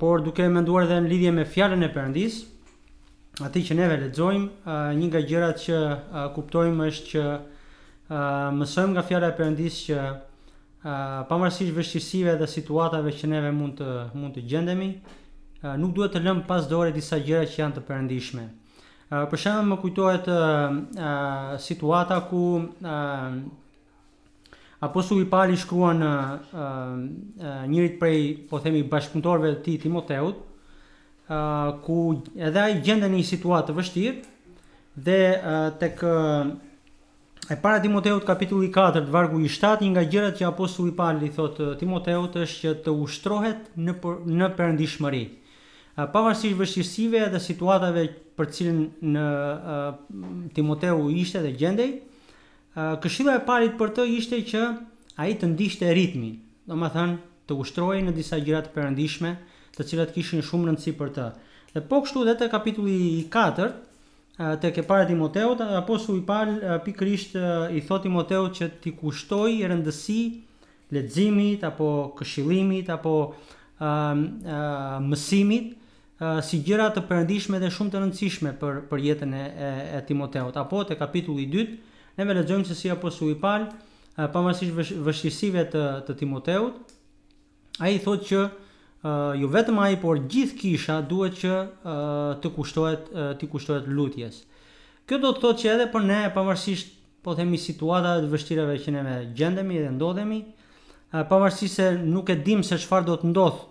por 0.00 0.24
duke 0.26 0.48
menduar 0.48 0.88
edhe 0.88 0.98
në 1.04 1.12
lidhje 1.12 1.32
me 1.38 1.44
fjalën 1.46 1.86
e 1.86 1.92
Perëndis, 1.94 2.40
atë 3.44 3.64
që 3.70 3.76
neve 3.78 4.00
lexojmë, 4.02 4.74
një 4.98 5.06
nga 5.12 5.24
gjërat 5.30 5.62
që 5.66 5.78
kuptojmë 6.36 6.90
është 6.90 7.08
që 7.12 7.24
mësojmë 8.58 8.94
nga 8.96 9.06
fjala 9.14 9.30
e 9.32 9.38
Perëndis 9.38 9.78
që 9.86 10.08
pavarësisht 10.84 11.72
vështirësive 11.72 12.34
dhe 12.40 12.46
situatave 12.50 13.12
që 13.16 13.28
neve 13.32 13.52
mund 13.56 13.78
të 13.80 13.92
mund 14.14 14.34
të 14.36 14.42
gjendemi, 14.50 14.88
uh, 14.94 15.76
nuk 15.80 15.94
duhet 15.96 16.12
të 16.12 16.20
lëmë 16.26 16.44
pas 16.48 16.66
dore 16.68 16.92
disa 16.92 17.16
gjëra 17.24 17.46
që 17.48 17.60
janë 17.62 17.76
të 17.78 17.82
përëndishme. 17.88 18.44
Uh, 18.44 19.24
për 19.32 19.40
shembull, 19.40 19.70
më 19.72 19.78
kujtohet 19.80 20.28
uh, 20.28 20.48
uh, 21.00 21.54
situata 21.60 22.18
ku 22.28 22.42
uh, 22.84 23.40
i 24.84 25.26
Pali 25.30 25.56
shkruan 25.56 26.02
uh, 26.02 26.36
uh, 26.52 27.64
njërit 27.70 27.96
prej, 28.00 28.20
po 28.50 28.60
themi, 28.60 28.82
bashkëpunëtorëve 28.84 29.60
të 29.64 29.78
Timoteut, 29.86 30.50
Uh, 31.24 31.80
ku 31.80 32.20
edhe 32.36 32.60
ai 32.60 32.82
gjendet 32.84 33.08
në 33.08 33.16
një 33.16 33.24
situatë 33.30 33.72
vështirë 33.72 34.98
dhe 35.06 35.14
uh, 35.32 35.70
tek 35.80 36.02
E 37.50 37.56
para 37.56 37.78
Timoteut 37.78 38.24
kapitulli 38.24 38.70
4, 38.70 39.04
vargu 39.12 39.36
i 39.44 39.50
7, 39.52 39.82
një 39.84 39.90
nga 39.92 40.02
gjërat 40.10 40.38
që 40.38 40.46
apostulli 40.48 40.94
Paul 40.96 41.18
i 41.20 41.28
thot 41.34 41.58
Timoteut 41.80 42.38
është 42.40 42.60
që 42.62 42.72
të 42.86 42.94
ushtrohet 43.04 43.66
në 43.76 43.94
për, 44.00 44.22
në 44.38 44.48
perëndishmëri. 44.56 45.24
Pavarësisht 45.98 46.56
vështirësive 46.58 47.26
dhe 47.34 47.40
situatave 47.44 48.06
për 48.38 48.48
cilën 48.56 48.78
në 49.12 49.24
uh, 49.28 49.84
Timoteu 50.56 51.04
ishte 51.12 51.42
dhe 51.44 51.52
gjendej, 51.60 51.90
uh, 52.00 52.96
këshilla 53.04 53.36
e 53.36 53.44
parit 53.50 53.76
për 53.78 53.92
të 54.00 54.08
ishte 54.16 54.40
që 54.48 54.64
ai 55.22 55.34
të 55.38 55.52
ndiqte 55.52 55.92
ritmin, 56.00 56.40
domethënë 56.72 57.20
të 57.46 57.60
ushtrohej 57.60 58.00
në 58.08 58.16
disa 58.16 58.40
gjëra 58.40 58.64
të 58.66 58.72
perëndishme, 58.78 59.34
të 59.76 59.86
cilat 59.92 60.16
kishin 60.16 60.40
shumë 60.48 60.72
rëndësi 60.72 60.96
për 60.98 61.12
të. 61.20 61.28
Dhe 61.76 61.84
po 61.90 62.00
kështu 62.06 62.24
edhe 62.24 62.38
te 62.40 62.48
kapitulli 62.56 63.20
4, 63.36 63.70
të 64.34 64.70
ke 64.74 64.82
parë 64.82 65.04
Timoteut, 65.10 65.60
apo 65.62 65.96
su 66.02 66.16
i 66.18 66.22
parë 66.26 66.78
pikrisht 66.84 67.36
i 67.78 67.82
thot 67.86 68.02
Timoteut 68.02 68.56
që 68.58 68.70
ti 68.82 68.92
kushtoj 68.98 69.52
rëndësi 69.70 70.20
ledzimit, 70.94 71.62
apo 71.68 71.86
këshilimit, 72.18 72.90
apo 72.90 73.12
a, 73.78 73.86
a, 73.86 73.92
mësimit, 75.02 75.70
si 76.46 76.60
gjëra 76.66 76.88
të 76.94 77.02
përëndishme 77.08 77.60
dhe 77.62 77.70
shumë 77.74 77.94
të 77.94 78.02
rëndësishme 78.02 78.52
për, 78.58 78.82
për 78.90 79.04
jetën 79.06 79.34
e, 79.38 79.44
e, 79.46 79.70
e 80.00 80.02
Timoteut. 80.08 80.58
Apo 80.60 80.82
të 80.88 80.98
kapitulli 80.98 81.46
2, 81.50 81.64
ne 82.18 82.26
me 82.26 82.34
ledzojmë 82.38 82.66
se 82.68 82.76
si 82.78 82.90
apo 82.90 83.10
su 83.14 83.30
i 83.30 83.38
parë, 83.42 83.70
pa 84.14 84.42
mësish 84.42 84.74
vëshqisive 85.04 85.66
të, 85.74 85.84
të 86.08 86.18
Timoteut, 86.20 86.82
a 87.82 87.90
i 87.90 87.96
thot 88.02 88.26
që 88.28 88.42
uh, 89.04 89.32
jo 89.40 89.48
vetëm 89.52 89.78
ai, 89.82 89.92
por 90.00 90.18
gjithë 90.30 90.56
kisha 90.58 90.96
duhet 91.08 91.36
që 91.42 91.50
uh, 91.52 91.92
të 92.40 92.50
kushtohet 92.56 93.10
uh, 93.12 93.46
kushtohet 93.52 93.88
lutjes. 93.88 94.42
Kjo 95.08 95.18
do 95.20 95.34
të 95.36 95.42
thotë 95.44 95.62
që 95.64 95.72
edhe 95.74 95.88
për 95.92 96.06
ne, 96.08 96.20
pavarësisht 96.36 96.94
po 97.24 97.34
themi 97.36 97.58
situata 97.60 98.14
të 98.22 98.30
vështirave 98.32 98.78
që 98.80 98.94
ne 98.96 99.02
me 99.04 99.14
gjendemi 99.36 99.82
dhe 99.82 99.90
ndodhemi, 99.98 100.38
uh, 100.46 101.22
pavarësisht 101.28 101.82
se 101.82 101.90
nuk 102.00 102.32
e 102.32 102.38
dim 102.46 102.64
se 102.64 102.78
çfarë 102.80 103.06
do 103.10 103.18
të 103.20 103.30
ndodh 103.34 103.60
uh, 103.60 103.70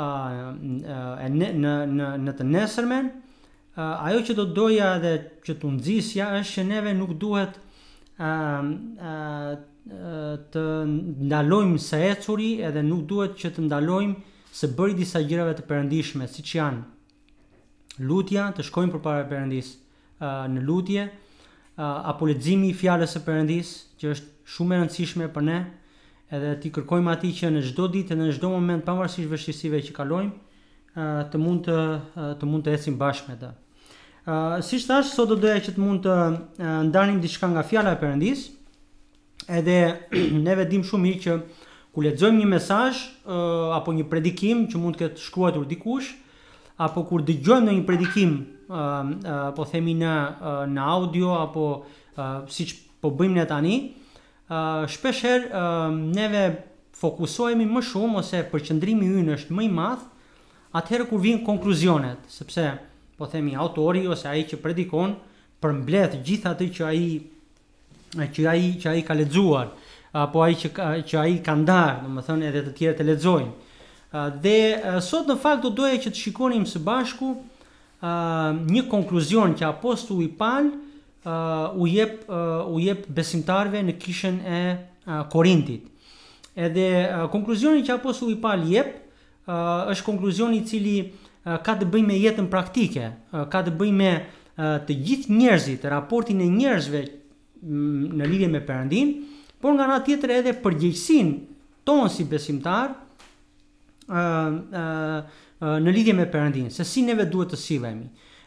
uh, 0.00 1.28
në, 1.36 1.50
në 1.62 1.76
në 1.98 2.08
në 2.24 2.36
të 2.40 2.48
nesërmen, 2.56 3.12
uh, 3.12 4.08
ajo 4.08 4.24
që 4.30 4.38
do 4.40 4.48
doja 4.58 4.94
edhe 4.98 5.14
që 5.46 5.58
të 5.60 5.74
nxisja 5.78 6.30
është 6.40 6.60
që 6.62 6.68
neve 6.72 6.96
nuk 7.02 7.12
duhet 7.26 7.56
uh, 8.96 9.08
uh, 9.08 9.56
të 10.50 10.62
ndalojmë 11.28 11.78
së 11.90 11.98
ecuri 12.08 12.54
edhe 12.66 12.80
nuk 12.88 13.04
duhet 13.12 13.36
që 13.44 13.52
të 13.58 13.66
ndalojmë 13.68 14.32
se 14.56 14.68
bëri 14.76 14.94
disa 15.02 15.20
gjërave 15.20 15.52
të 15.58 15.64
perëndishme, 15.68 16.24
siç 16.32 16.54
janë 16.56 18.00
lutja, 18.08 18.46
të 18.56 18.64
shkojmë 18.68 18.92
përpara 18.94 19.24
Perëndis 19.28 19.72
uh, 19.74 20.46
në 20.52 20.62
lutje, 20.68 21.02
uh, 21.08 21.12
apo 22.12 22.28
leximi 22.28 22.70
i 22.72 22.76
fjalës 22.76 23.12
së 23.16 23.22
Perëndis, 23.26 23.72
që 24.00 24.14
është 24.14 24.54
shumë 24.54 24.76
e 24.76 24.80
rëndësishme 24.80 25.28
për 25.34 25.44
ne, 25.48 25.58
edhe 26.36 26.54
ti 26.62 26.72
kërkojmë 26.76 27.12
atij 27.14 27.32
që 27.42 27.50
në 27.54 27.62
çdo 27.70 27.88
ditë 27.96 28.16
në 28.20 28.30
çdo 28.38 28.50
moment 28.54 28.84
pavarësisht 28.88 29.28
vështirësive 29.32 29.82
që 29.90 29.96
kalojmë, 29.98 30.32
uh, 30.32 31.22
të 31.32 31.40
mund 31.42 31.68
të 31.68 31.76
uh, 31.76 32.32
të 32.40 32.48
mund 32.50 32.66
të 32.68 32.76
ecim 32.78 32.96
bashkë 33.00 33.32
me 33.34 33.38
të. 33.44 33.52
Uh, 33.54 34.56
si 34.66 34.80
që 34.82 34.90
thash, 34.92 35.12
sot 35.18 35.32
do 35.34 35.40
doja 35.44 35.60
që 35.68 35.76
të 35.76 35.84
mund 35.84 36.04
të 36.04 36.16
uh, 36.16 36.72
ndarim 36.90 37.20
diçka 37.24 37.48
nga 37.52 37.64
fjala 37.70 37.96
e 37.96 38.00
përëndis, 38.04 38.48
edhe 39.60 39.78
ne 40.46 40.68
dim 40.72 40.84
shumë 40.88 41.12
i 41.12 41.16
që 41.26 41.40
ku 41.96 42.04
lexojmë 42.04 42.42
një 42.42 42.46
mesazh 42.52 42.98
apo 43.72 43.90
një 43.96 44.04
predikim 44.12 44.66
që 44.68 44.76
mund 44.78 44.98
të 44.98 45.06
ketë 45.06 45.22
shkruar 45.24 45.56
dikush, 45.64 46.10
apo 46.76 47.06
kur 47.08 47.22
dëgjojmë 47.24 47.72
një 47.78 47.84
predikim 47.88 48.34
po 49.56 49.64
themi 49.70 49.94
në 50.04 50.12
në 50.76 50.82
audio 50.98 51.30
apo 51.40 51.62
siç 52.52 52.74
po 53.00 53.08
bëjmë 53.16 53.38
ne 53.38 53.44
tani, 53.48 53.78
shpesh 54.92 55.22
herë 55.24 55.62
neve 56.12 56.42
fokusohemi 57.00 57.64
më 57.72 57.82
shumë 57.88 58.20
ose 58.20 58.42
përqendrimi 58.52 59.08
ynë 59.22 59.38
është 59.38 59.56
më 59.56 59.66
i 59.68 59.72
madh 59.78 60.04
atëherë 60.76 61.08
kur 61.08 61.24
vijnë 61.24 61.44
konkluzionet, 61.48 62.20
sepse 62.32 62.68
po 63.16 63.24
themi 63.32 63.56
autori 63.56 64.04
ose 64.12 64.28
ai 64.28 64.44
që 64.50 64.60
predikon 64.60 65.16
përmbledh 65.64 66.20
gjithatë 66.28 66.68
që 66.76 66.86
ai 66.92 67.02
që 68.20 68.44
ai 68.52 68.66
që 68.82 68.92
ai 68.92 69.00
ka 69.04 69.16
lexuar 69.16 69.72
apo 70.22 70.42
ai 70.42 70.54
që 70.60 70.70
që 71.08 71.18
ai 71.20 71.34
ka 71.44 71.54
ndarë, 71.56 72.00
domethënë 72.06 72.48
edhe 72.48 72.62
të 72.66 72.72
tjerë 72.78 72.96
të 72.98 73.06
lexojnë. 73.10 73.50
Dhe 74.42 74.56
sot 75.04 75.28
në 75.28 75.36
fakt 75.42 75.64
do 75.66 75.72
doja 75.80 75.98
që 76.06 76.12
të 76.14 76.22
shikonim 76.24 76.64
së 76.68 76.80
bashku 76.86 77.32
një 78.72 78.84
konkluzion 78.92 79.54
që 79.58 79.66
apostulli 79.68 80.30
i 80.30 80.34
Paul 80.40 80.70
u 81.82 81.88
jep 81.90 82.28
u 82.30 82.80
jep 82.80 83.04
besimtarve 83.16 83.82
në 83.88 83.96
kishën 84.02 84.36
e 84.56 84.60
Korintit. 85.32 85.88
Edhe 86.56 86.86
konkluzioni 87.34 87.84
që 87.84 87.96
apostulli 87.98 88.38
i 88.38 88.40
Paul 88.40 88.64
jep 88.72 88.94
është 89.52 90.06
konkluzioni 90.08 90.62
i 90.62 90.66
cili 90.70 90.96
ka 91.44 91.76
të 91.78 91.86
bëjë 91.90 92.06
me 92.08 92.16
jetën 92.22 92.48
praktike, 92.50 93.10
ka 93.52 93.60
të 93.68 93.74
bëjë 93.78 93.94
me 94.00 94.12
të 94.88 94.94
gjithë 95.06 95.34
njerëzit, 95.36 95.84
raportin 95.92 96.40
e 96.40 96.48
njerëzve 96.50 97.02
në 98.16 98.26
lidhje 98.30 98.48
me 98.50 98.62
Perëndin, 98.66 99.10
por 99.60 99.72
nga 99.76 99.86
nga 99.90 99.98
tjetër 100.06 100.30
edhe 100.40 100.52
përgjegjësin 100.64 101.28
tonë 101.88 102.12
si 102.18 102.24
besimtar, 102.36 103.02
Uh, 104.06 104.12
uh, 104.14 104.18
uh, 105.66 105.80
në 105.82 105.92
lidhje 105.96 106.12
me 106.14 106.24
perëndin, 106.30 106.68
se 106.70 106.84
si 106.86 107.02
neve 107.02 107.24
duhet 107.26 107.48
të 107.50 107.56
sillemi. 107.58 108.04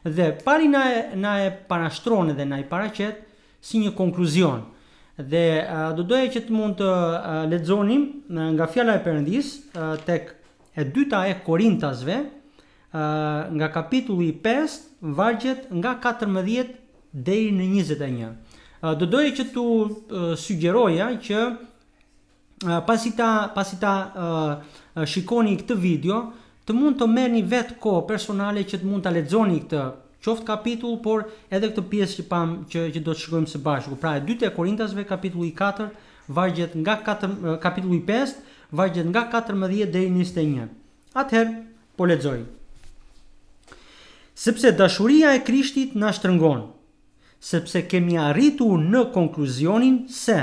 Dhe 0.07 0.29
pari 0.45 0.69
na 0.71 0.83
e, 0.93 1.01
na 1.19 1.33
e 1.43 1.49
parashtron 1.67 2.29
dhe 2.37 2.45
na 2.47 2.61
i 2.61 2.63
paraqet 2.69 3.25
si 3.59 3.81
një 3.83 3.91
konkluzion. 3.97 4.61
Dhe 5.19 5.43
uh, 5.59 5.89
do 5.97 6.05
doja 6.07 6.29
që 6.31 6.45
të 6.47 6.55
mund 6.55 6.79
të 6.79 6.91
uh, 7.51 8.37
nga 8.55 8.69
fjala 8.71 8.95
e 9.01 9.03
perëndis 9.03 9.49
uh, 9.73 9.97
tek 10.07 10.31
e 10.79 10.87
dyta 10.95 11.25
e 11.27 11.35
Korintasve, 11.43 12.15
uh, 12.23 13.03
nga 13.59 13.67
kapitulli 13.75 14.31
5, 14.45 14.79
vargjet 15.01 15.67
nga 15.75 15.97
14 16.07 16.69
deri 17.11 17.51
në 17.51 17.67
21 17.75 18.31
do 18.81 19.05
doje 19.05 19.33
që 19.35 19.45
tu 19.53 19.63
sugjeroja 20.39 21.09
që 21.19 21.39
pasi 22.87 23.11
ta 23.17 23.31
pasi 23.55 23.79
ta 23.81 23.93
shikoni 25.05 25.57
këtë 25.59 25.75
video, 25.79 26.19
të 26.67 26.75
mund 26.77 26.99
të 26.99 27.07
merrni 27.09 27.41
vetë 27.49 27.77
kohë 27.83 28.05
personale 28.09 28.63
që 28.63 28.79
të 28.81 28.87
mund 28.89 29.03
ta 29.05 29.11
lexoni 29.15 29.59
këtë 29.65 29.81
qoftë 30.25 30.45
kapitull, 30.47 30.97
por 31.03 31.27
edhe 31.49 31.69
këtë 31.71 31.83
pjesë 31.91 32.19
që 32.19 32.23
pam 32.31 32.55
që, 32.71 32.85
që 32.93 33.01
do 33.05 33.13
të 33.15 33.21
shikojmë 33.23 33.51
së 33.53 33.61
bashku. 33.63 33.95
Pra 34.01 34.17
e 34.19 34.23
dytë 34.27 34.49
e 34.49 34.51
Korintasve 34.51 35.05
kapitulli 35.07 35.51
4 35.55 35.87
vargjet 36.27 36.75
nga 36.75 36.95
4 37.07 37.55
kapitulli 37.63 38.01
5 38.07 38.73
vargjet 38.77 39.07
nga 39.09 39.23
14 39.33 39.91
deri 39.95 40.11
në 40.13 40.25
21. 40.25 40.67
Atëherë 41.17 41.55
po 41.97 42.07
lexoj. 42.11 42.41
Sepse 44.39 44.71
dashuria 44.75 45.31
e 45.37 45.41
Krishtit 45.47 45.95
na 45.99 46.11
shtrëngon 46.15 46.67
sepse 47.41 47.81
kemi 47.87 48.17
arritur 48.19 48.79
në 48.83 49.05
konkluzionin 49.15 50.01
se 50.11 50.37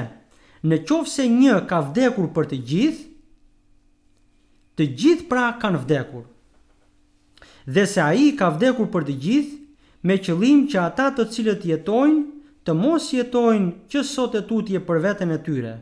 në 0.67 0.79
qovë 0.89 1.11
se 1.13 1.27
një 1.31 1.59
ka 1.71 1.83
vdekur 1.91 2.31
për 2.37 2.49
të 2.51 2.59
gjithë, 2.71 3.03
të 4.77 4.87
gjithë 5.01 5.27
pra 5.31 5.45
kanë 5.63 5.83
vdekur. 5.85 6.23
Dhe 7.67 7.85
se 7.91 8.01
a 8.05 8.09
i 8.15 8.31
ka 8.39 8.49
vdekur 8.57 8.89
për 8.95 9.07
të 9.09 9.15
gjithë, 9.27 9.61
me 10.07 10.17
qëlim 10.25 10.65
që 10.73 10.81
ata 10.87 11.07
të 11.17 11.29
cilët 11.37 11.65
jetojnë, 11.71 12.25
të 12.67 12.75
mos 12.75 13.07
jetojnë 13.15 13.71
që 13.93 14.03
sot 14.11 14.35
e 14.35 14.43
tutje 14.49 14.81
për 14.89 15.01
vetën 15.05 15.33
e 15.33 15.39
tyre, 15.47 15.75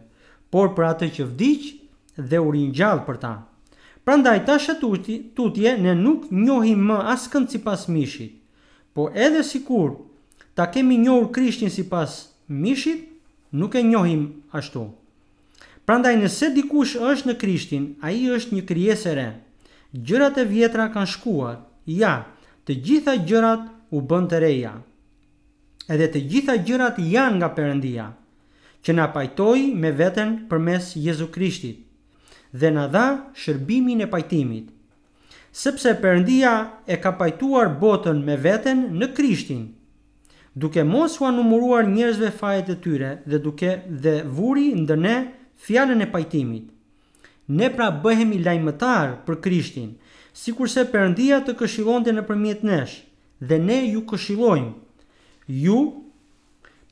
por 0.52 0.72
për 0.76 0.87
atë 0.90 1.08
që 1.17 1.26
vdicë 1.32 2.25
dhe 2.31 2.40
u 2.44 2.52
rinjallë 2.55 3.05
për 3.06 3.19
ta. 3.25 3.32
Prandaj 4.05 4.40
ta 4.44 4.58
shëtutje 4.60 5.76
ne 5.81 5.94
nuk 6.00 6.26
njohim 6.31 6.82
më 6.90 6.99
askën 7.14 7.46
si 7.49 7.60
pas 7.67 7.87
mishit, 7.88 8.34
po 8.93 9.08
edhe 9.14 9.40
si 9.49 9.62
kur 9.64 9.94
ta 10.55 10.67
kemi 10.71 10.99
njohur 10.99 11.31
Krishtin 11.33 11.71
sipas 11.71 12.29
mishit, 12.49 12.99
nuk 13.53 13.75
e 13.75 13.83
njohim 13.83 14.23
ashtu. 14.55 14.89
Prandaj 15.85 16.17
nëse 16.17 16.53
dikush 16.56 16.95
është 16.97 17.29
në 17.31 17.35
Krishtin, 17.43 17.89
ai 18.03 18.15
është 18.33 18.56
një 18.56 18.65
krijesë 18.69 19.11
e 19.11 19.15
re. 19.19 19.27
Gjërat 19.95 20.39
e 20.41 20.45
vjetra 20.49 20.87
kanë 20.95 21.11
shkuar. 21.12 21.59
Ja, 21.87 22.15
të 22.65 22.77
gjitha 22.87 23.15
gjërat 23.29 23.67
u 23.95 24.01
bën 24.01 24.31
të 24.31 24.39
reja. 24.45 24.73
Edhe 25.93 26.09
të 26.15 26.23
gjitha 26.33 26.55
gjërat 26.67 26.97
janë 27.05 27.37
nga 27.37 27.51
Perëndia, 27.56 28.06
që 28.81 28.95
na 28.97 29.05
pajtoi 29.12 29.75
me 29.77 29.91
veten 29.93 30.37
përmes 30.49 30.95
Jezu 30.97 31.29
Krishtit 31.35 31.81
dhe 32.55 32.69
na 32.71 32.85
dha 32.89 33.05
shërbimin 33.37 34.01
e 34.05 34.06
pajtimit. 34.09 34.69
Sepse 35.53 35.93
Perëndia 36.01 36.53
e 36.89 36.95
ka 37.03 37.11
pajtuar 37.21 37.73
botën 37.81 38.21
me 38.25 38.37
veten 38.41 38.87
në 38.97 39.09
Krishtin, 39.17 39.65
duke 40.56 40.83
mos 40.85 41.19
ua 41.21 41.29
anumëruar 41.33 41.83
njerëzve 41.95 42.29
fajet 42.41 42.69
e 42.69 42.77
tyre 42.85 43.11
dhe 43.31 43.39
duke 43.47 43.71
dhe 44.03 44.15
vuri 44.37 44.67
ndër 44.83 44.99
ne 45.06 45.17
fjalën 45.65 46.03
e 46.03 46.09
pajtimit. 46.15 46.67
Ne 47.59 47.67
pra 47.77 47.87
bëhemi 48.05 48.39
lajmëtar 48.47 49.09
për 49.27 49.35
Krishtin, 49.45 49.91
sikurse 50.43 50.83
Perëndia 50.93 51.41
të 51.47 51.53
këshillonte 51.61 52.15
nëpërmjet 52.17 52.62
nesh 52.71 52.95
dhe 53.49 53.56
ne 53.69 53.79
ju 53.93 54.01
këshilojmë. 54.11 54.73
Ju 55.65 55.81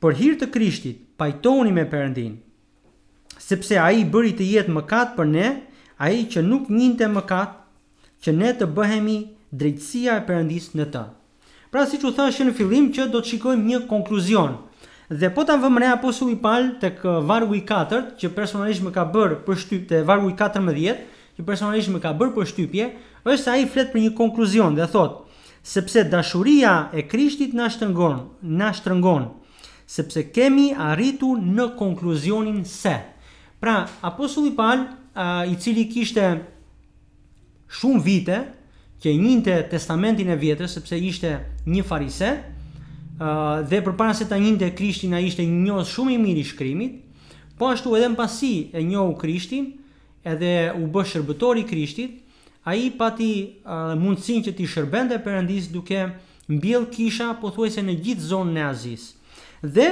për 0.01 0.11
hir 0.19 0.33
të 0.41 0.47
Krishtit, 0.55 0.99
pajtoni 1.19 1.71
me 1.73 1.87
Perëndin, 1.93 2.35
sepse 3.47 3.79
ai 3.87 4.03
i 4.03 4.09
bëri 4.13 4.35
të 4.37 4.49
jetë 4.53 4.73
mëkat 4.77 5.15
për 5.17 5.27
ne, 5.35 5.47
ai 6.05 6.25
që 6.33 6.43
nuk 6.51 6.69
njinte 6.69 7.07
mëkat, 7.17 7.51
që 8.23 8.31
ne 8.43 8.53
të 8.59 8.69
bëhemi 8.77 9.17
drejtësia 9.55 10.19
e 10.19 10.25
Perëndisë 10.29 10.77
në 10.81 10.89
të. 10.95 11.05
Pra 11.73 11.87
si 11.89 11.97
që 11.97 12.11
thashë 12.13 12.35
që 12.37 12.45
në 12.45 12.51
fillim 12.53 12.87
që 12.93 13.07
do 13.09 13.17
të 13.23 13.31
shikojmë 13.31 13.63
një 13.65 13.77
konkluzion. 13.89 14.51
Dhe 15.09 15.31
po 15.33 15.41
ta 15.49 15.55
vëmë 15.57 15.81
re 15.81 15.87
apo 15.95 16.11
su 16.13 16.27
i 16.29 16.35
pal 16.43 16.67
tek 16.81 16.99
vargu 17.25 17.55
i 17.57 17.63
4, 17.65 18.01
që 18.21 18.29
personalisht 18.35 18.83
më 18.85 18.91
ka 18.93 19.07
bër 19.15 19.33
për 19.47 19.57
shtyp 19.63 19.93
vargu 20.05 20.29
i 20.29 20.35
14, 20.37 20.99
që 21.33 21.47
personalisht 21.49 21.89
më 21.89 22.03
ka 22.05 22.11
bër 22.19 22.29
për 22.37 22.49
shtypje, 22.51 22.85
është 23.25 23.53
ai 23.55 23.65
flet 23.73 23.89
për 23.89 24.03
një 24.03 24.11
konkluzion 24.19 24.77
dhe 24.77 24.85
thotë: 24.93 25.17
"Sepse 25.73 26.05
dashuria 26.13 26.75
e 27.01 27.07
Krishtit 27.09 27.57
na 27.57 27.65
shtrëngon, 27.73 28.19
na 28.61 28.69
shtrëngon, 28.77 29.25
sepse 29.95 30.27
kemi 30.35 30.67
arritur 30.91 31.41
në 31.57 31.71
konkluzionin 31.81 32.61
se." 32.75 32.93
Pra, 33.63 33.87
apostulli 34.11 34.53
Paul, 34.61 34.85
i 35.49 35.55
cili 35.57 35.89
kishte 35.89 36.35
shumë 37.79 38.03
vite, 38.05 38.43
që 39.03 39.11
e 39.11 39.17
njinte 39.19 39.53
testamentin 39.67 40.29
e 40.31 40.35
vjetër 40.39 40.69
sepse 40.71 40.95
ishte 41.03 41.29
një 41.67 41.83
farise 41.83 42.29
uh, 42.39 43.59
dhe 43.67 43.81
për 43.83 43.95
se 44.15 44.29
ta 44.29 44.37
njinte 44.39 44.69
krishtin 44.79 45.11
a 45.17 45.19
ishte 45.19 45.43
një 45.43 45.75
shumë 45.91 46.15
i 46.15 46.19
mirë 46.25 46.39
i 46.39 46.47
shkrimit 46.47 46.93
po 47.59 47.67
ashtu 47.75 47.97
edhe 47.99 48.07
në 48.13 48.15
pasi 48.21 48.53
e 48.79 48.83
një 48.87 49.01
u 49.09 49.15
krishtin 49.19 49.67
edhe 50.33 50.53
u 50.79 50.85
bë 50.93 51.03
shërbëtori 51.11 51.65
i 51.65 51.67
krishtit 51.73 52.13
a 52.63 52.77
i 52.79 52.85
pati 52.95 53.31
uh, 53.43 53.91
mundësin 53.99 54.39
që 54.47 54.55
ti 54.55 54.69
shërben 54.71 55.11
dhe 55.11 55.19
përëndis 55.25 55.67
duke 55.75 55.99
mbjell 56.55 56.87
kisha 56.95 57.33
po 57.43 57.51
thuaj 57.55 57.75
se 57.75 57.83
në 57.83 57.97
gjithë 58.07 58.27
zonën 58.31 58.61
e 58.61 58.65
Aziz 58.69 59.09
dhe 59.75 59.89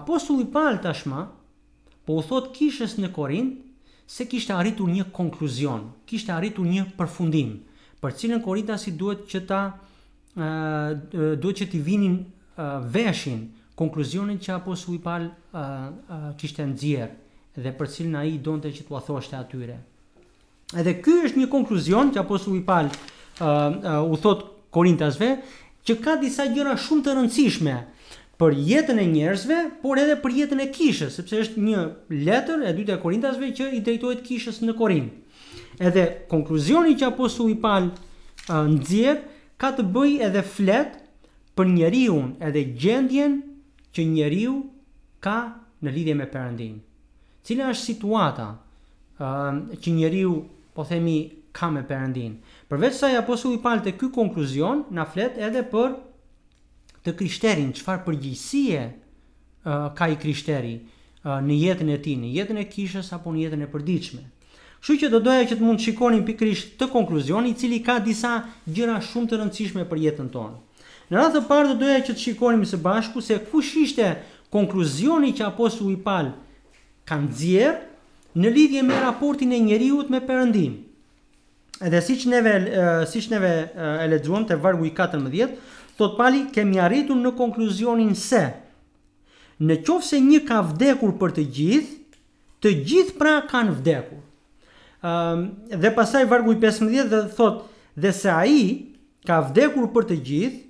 apostulli 0.00 0.48
pal 0.52 0.80
tashma 0.82 1.28
po 2.06 2.18
u 2.18 2.26
thot 2.26 2.50
kishës 2.58 2.98
në 2.98 3.12
Korint 3.16 3.62
se 4.08 4.24
kishte 4.24 4.54
arritur 4.56 4.88
një 4.90 5.04
konkluzion, 5.14 5.82
kishte 6.08 6.32
arritur 6.32 6.64
një 6.66 6.86
përfundim 6.98 7.58
për 8.02 8.14
cilën 8.14 8.42
Korintasi 8.44 8.92
duhet 8.98 9.24
që 9.30 9.40
ta 9.48 9.60
ë 10.38 11.36
duhet 11.42 11.62
që 11.62 11.70
ti 11.72 11.80
vinin 11.82 12.18
veshin 12.94 13.40
konkluzionin 13.78 14.38
që 14.42 14.54
apo 14.56 14.74
sui 14.78 14.98
pal 15.02 15.28
çishte 16.38 16.66
nxjerr 16.66 17.10
dhe 17.58 17.72
për 17.78 17.90
cilën 17.94 18.18
ai 18.20 18.36
donte 18.38 18.70
që 18.74 18.86
t'ua 18.86 19.00
thoshte 19.02 19.38
atyre. 19.38 19.80
Edhe 20.78 20.98
ky 21.02 21.20
është 21.28 21.42
një 21.42 21.50
konkluzion 21.52 22.10
që 22.14 22.22
apo 22.22 22.38
i 22.54 22.62
pal 22.68 22.88
u 24.12 24.22
thot 24.22 24.46
Korintasve 24.76 25.30
që 25.88 25.94
ka 26.04 26.18
disa 26.20 26.44
gjëra 26.52 26.74
shumë 26.78 27.04
të 27.06 27.12
rëndësishme 27.16 27.74
për 28.38 28.54
jetën 28.68 28.98
e 29.00 29.02
njerëzve, 29.08 29.56
por 29.82 29.98
edhe 29.98 30.14
për 30.22 30.34
jetën 30.36 30.60
e 30.62 30.66
kishës, 30.70 31.16
sepse 31.18 31.38
është 31.42 31.58
një 31.64 31.78
letër 32.28 32.60
e 32.68 32.74
dytë 32.76 32.92
e 32.94 32.98
Korintasve 33.02 33.48
që 33.56 33.70
i 33.74 33.80
drejtohet 33.82 34.20
kishës 34.22 34.60
në 34.62 34.74
Korint. 34.78 35.08
Edhe 35.78 36.04
konkluzioni 36.28 36.94
që 36.98 37.06
apostulli 37.12 37.54
Paul 37.62 37.88
uh, 37.90 38.64
nxjerr 38.68 39.20
ka 39.60 39.70
të 39.76 39.84
bëjë 39.94 40.22
edhe 40.28 40.42
flet 40.46 40.96
për 41.58 41.68
njeriu 41.74 42.18
edhe 42.48 42.62
gjendjen 42.82 43.38
që 43.94 44.06
njeriu 44.10 44.56
ka 45.26 45.36
në 45.82 45.92
lidhje 45.94 46.16
me 46.18 46.26
përëndin. 46.32 46.76
Cila 47.46 47.68
është 47.74 47.84
situata 47.92 48.48
uh, 48.54 49.28
që 49.82 49.94
njeriu, 49.94 50.34
po 50.74 50.84
themi, 50.86 51.16
ka 51.56 51.70
me 51.74 51.84
përëndin? 51.88 52.34
Përveç 52.70 52.98
sa 52.98 53.10
i 53.14 53.18
apostulli 53.18 53.60
Paul 53.62 53.82
te 53.86 53.94
ky 53.98 54.10
konkluzion 54.14 54.84
na 54.94 55.06
flet 55.08 55.38
edhe 55.38 55.62
për 55.72 55.94
të 57.06 57.14
krishterin, 57.20 57.70
çfarë 57.78 58.02
përgjegjësie 58.08 58.82
uh, 58.82 59.88
ka 59.98 60.10
i 60.14 60.18
krishteri 60.26 60.80
në 61.28 61.54
jetën 61.58 61.88
e 61.92 61.96
tij, 62.00 62.14
në 62.16 62.28
jetën 62.32 62.58
e 62.62 62.66
kishës 62.70 63.08
apo 63.12 63.30
në 63.34 63.40
jetën 63.46 63.62
e 63.66 63.68
përditshme. 63.68 64.20
Kështu 64.80 64.94
që 65.02 65.08
do 65.10 65.18
doja 65.20 65.42
që 65.50 65.56
të 65.58 65.64
mund 65.66 65.82
shikonin 65.82 66.22
pikërisht 66.26 66.76
të 66.78 66.86
konkluzion 66.92 67.46
i 67.48 67.54
cili 67.58 67.80
ka 67.82 67.96
disa 68.04 68.36
gjëra 68.70 69.00
shumë 69.02 69.30
të 69.30 69.38
rëndësishme 69.40 69.84
për 69.90 70.02
jetën 70.06 70.28
tonë. 70.30 70.54
Në 71.08 71.16
radhë 71.18 71.34
të 71.34 71.40
parë 71.50 71.70
do 71.72 71.76
doja 71.80 72.02
që 72.06 72.14
të 72.14 72.22
shikonim 72.22 72.62
së 72.70 72.78
bashku 72.84 73.20
se 73.24 73.38
kush 73.50 73.74
ishte 73.82 74.06
konkluzioni 74.54 75.32
që 75.38 75.46
apostulli 75.48 75.98
Paul 76.04 76.30
ka 77.08 77.18
nxjerr 77.18 77.74
në 78.38 78.52
lidhje 78.54 78.84
me 78.86 79.00
raportin 79.02 79.52
e 79.52 79.58
njeriu 79.66 80.04
me 80.12 80.22
Perëndin. 80.28 80.76
Edhe 81.82 81.98
siç 82.02 82.24
neve 82.30 82.54
siç 83.10 83.28
neve 83.34 83.50
e 83.74 84.06
lexuam 84.10 84.46
te 84.48 84.54
vargu 84.58 84.86
i 84.88 84.94
14, 84.98 85.52
thot 85.98 86.14
Pali 86.18 86.44
kemi 86.54 86.78
arritur 86.82 87.18
në 87.18 87.34
konkluzionin 87.38 88.14
se 88.18 88.46
në 89.58 89.80
qofë 89.86 90.06
se 90.12 90.22
një 90.22 90.44
ka 90.48 90.62
vdekur 90.72 91.16
për 91.20 91.34
të 91.38 91.46
gjithë, 91.58 91.92
të 92.62 92.74
gjithë 92.88 93.18
pra 93.20 93.36
kanë 93.50 93.74
vdekur. 93.82 94.22
Um, 95.02 95.54
dhe 95.78 95.90
pasaj 95.94 96.24
vargu 96.26 96.52
i 96.52 96.56
15 96.58 97.04
dhe 97.08 97.18
thot, 97.36 97.64
dhe 97.94 98.10
se 98.12 98.28
a 98.30 98.42
i 98.44 98.96
ka 99.28 99.38
vdekur 99.46 99.86
për 99.94 100.06
të 100.08 100.16
gjithë, 100.28 100.64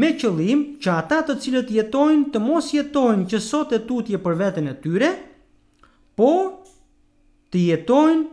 me 0.00 0.08
qëllim 0.18 0.60
që 0.82 0.90
ata 0.96 1.20
të 1.28 1.36
cilët 1.44 1.70
jetojnë 1.76 2.30
të 2.34 2.42
mos 2.42 2.72
jetojnë 2.74 3.28
që 3.32 3.38
sot 3.46 3.74
e 3.74 3.80
tutje 3.90 4.18
për 4.22 4.36
vetën 4.42 4.70
e 4.70 4.74
tyre, 4.84 5.10
po 6.18 6.30
të 7.50 7.62
jetojnë 7.70 8.26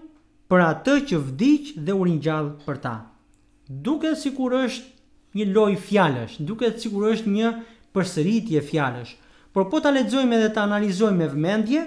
për 0.50 0.64
atë 0.72 0.98
që 1.12 1.22
vdiq 1.30 1.72
dhe 1.88 1.94
u 1.98 2.06
ringjall 2.08 2.52
për 2.66 2.82
ta. 2.86 2.96
si 4.14 4.22
sikur 4.22 4.52
është 4.54 4.86
një 5.38 5.46
lloj 5.54 5.76
fjalësh, 5.86 6.38
si 6.38 6.82
sikur 6.86 7.10
është 7.14 7.30
një 7.30 7.52
përsëritje 7.94 8.62
fjalësh. 8.62 9.14
Por 9.54 9.70
po 9.70 9.80
ta 9.82 9.92
lexojmë 9.92 10.36
edhe 10.38 10.54
ta 10.54 10.64
analizojmë 10.64 11.18
me 11.18 11.28
vëmendje, 11.34 11.82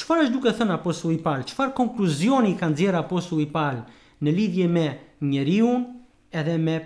Qëfar 0.00 0.22
është 0.24 0.32
duke 0.32 0.50
thënë 0.56 0.74
aposu 0.78 1.10
i 1.12 1.18
palë? 1.20 1.44
Qëfar 1.50 1.70
konkluzioni 1.76 2.54
kanë 2.56 2.76
zjerë 2.80 3.00
aposu 3.04 3.36
i 3.42 3.46
palë 3.52 3.82
në 4.24 4.32
lidhje 4.32 4.68
me 4.72 4.84
njeriu 5.28 5.74
edhe 6.40 6.54
me 6.62 6.78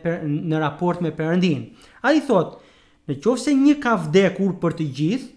në 0.50 0.58
raport 0.62 1.02
me 1.04 1.12
përëndin? 1.14 1.68
A 2.02 2.10
i 2.16 2.22
thotë, 2.26 2.58
në 3.08 3.16
qofë 3.22 3.42
se 3.44 3.54
një 3.60 3.76
ka 3.84 3.94
vdekur 4.08 4.56
për 4.62 4.74
të 4.78 4.86
gjithë, 4.98 5.30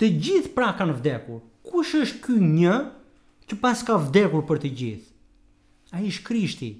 të 0.00 0.10
gjithë 0.22 0.52
pra 0.56 0.68
kanë 0.78 0.94
vdekur. 1.00 1.40
Kush 1.70 1.96
është 2.04 2.22
ky 2.28 2.36
një 2.44 2.76
që 3.50 3.58
pas 3.64 3.82
ka 3.88 3.98
vdekur 4.06 4.46
për 4.48 4.62
të 4.62 4.70
gjithë? 4.82 5.14
A 5.96 6.04
i 6.06 6.12
është 6.14 6.26
krishti. 6.30 6.70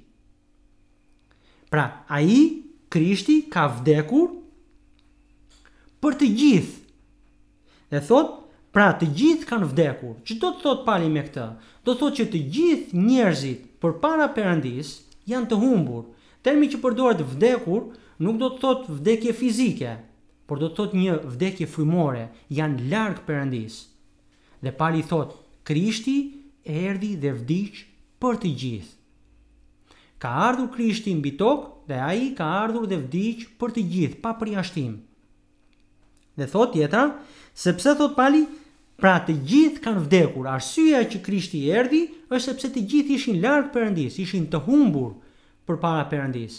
Pra, 1.75 1.84
a 2.06 2.22
i 2.22 2.38
krishti 2.90 3.40
ka 3.50 3.66
vdekur 3.80 4.30
për 6.02 6.20
të 6.22 6.30
gjithë. 6.38 6.76
Dhe 7.90 8.02
thotë, 8.06 8.37
Pra 8.74 8.86
të 9.00 9.06
gjithë 9.18 9.46
kanë 9.50 9.68
vdekur. 9.72 10.10
Që 10.26 10.34
do 10.42 10.48
të 10.54 10.60
thot 10.62 10.84
pali 10.86 11.08
me 11.10 11.24
këtë? 11.26 11.46
Do 11.86 11.94
thot 11.98 12.18
që 12.20 12.26
të 12.30 12.42
gjithë 12.56 13.00
njerëzit 13.06 13.64
për 13.82 13.96
para 14.04 14.28
perandis 14.36 14.92
janë 15.30 15.48
të 15.50 15.58
humbur. 15.62 16.04
Termi 16.46 16.68
që 16.70 16.78
përdoret 16.84 17.24
vdekur 17.32 17.88
nuk 18.22 18.38
do 18.42 18.50
të 18.52 18.60
thot 18.62 18.84
vdekje 19.00 19.34
fizike, 19.40 19.96
por 20.46 20.60
do 20.62 20.68
të 20.70 20.76
thot 20.80 20.94
një 21.00 21.16
vdekje 21.32 21.66
frymore, 21.72 22.28
janë 22.60 22.86
larg 22.92 23.22
perandis. 23.26 23.80
Dhe 24.62 24.72
pali 24.80 25.02
thot, 25.10 25.34
Krishti 25.68 26.16
e 26.70 26.76
erdi 26.90 27.10
dhe 27.22 27.34
vdiq 27.40 27.82
për 28.22 28.38
të 28.42 28.54
gjithë. 28.62 28.94
Ka 30.22 30.30
ardhur 30.48 30.70
Krishti 30.74 31.16
mbi 31.18 31.34
tokë 31.42 31.90
dhe 31.92 32.00
ai 32.12 32.22
ka 32.38 32.48
ardhur 32.64 32.86
dhe 32.90 33.02
vdiq 33.04 33.46
për 33.60 33.76
të 33.76 33.86
gjithë 33.94 34.20
pa 34.24 34.36
jashtimë. 34.54 34.98
Dhe 36.40 36.47
thot 36.49 36.73
tjetra, 36.73 37.02
sepse 37.54 37.92
thot 38.00 38.16
Pali, 38.16 38.47
pra 39.00 39.18
të 39.25 39.35
gjithë 39.49 39.82
kanë 39.85 40.02
vdekur, 40.06 40.47
arsyeja 40.52 41.02
që 41.12 41.20
Krishti 41.25 41.61
erdhi 41.73 42.00
është 42.28 42.44
sepse 42.47 42.70
të 42.75 42.82
gjithë 42.88 43.14
ishin 43.16 43.38
larg 43.40 43.70
perëndis, 43.75 44.18
ishin 44.25 44.44
të 44.52 44.61
humbur 44.66 45.12
përpara 45.68 46.04
perëndis. 46.11 46.59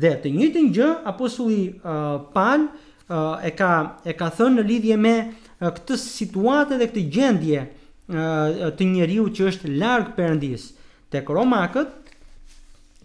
Dhe 0.00 0.12
të 0.22 0.32
njëjtën 0.36 0.68
gjë 0.76 0.88
apostulli 1.12 1.64
uh, 1.72 2.28
Pal 2.32 2.64
uh, 2.68 3.40
e 3.44 3.50
ka 3.58 3.68
e 4.08 4.14
ka 4.16 4.30
thënë 4.38 4.58
në 4.58 4.64
lidhje 4.70 4.96
me 5.04 5.12
uh, 5.22 5.68
këtë 5.68 5.98
situatë 6.04 6.78
dhe 6.80 6.88
këtë 6.92 7.04
gjendje 7.16 7.64
uh, 7.64 8.70
të 8.76 8.88
njeriu 8.94 9.28
që 9.36 9.50
është 9.52 9.72
larg 9.82 10.14
perëndis. 10.16 10.70
Tek 11.12 11.28
Romakët, 11.28 11.92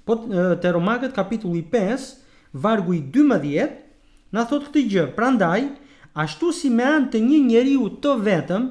po 0.08 0.16
uh, 0.32 0.54
te 0.64 0.72
Romakët 0.78 1.16
kapitulli 1.20 1.64
5, 1.76 2.08
vargu 2.64 2.96
i 2.96 3.04
12, 3.20 3.68
na 4.38 4.48
thot 4.48 4.70
këtë 4.72 4.88
gjë. 4.94 5.06
Prandaj, 5.20 5.74
Ashtu 6.18 6.50
si 6.58 6.70
me 6.74 6.82
anë 6.98 7.10
të 7.14 7.20
një 7.24 7.40
njeriu 7.48 7.84
të 8.04 8.14
vetëm, 8.28 8.64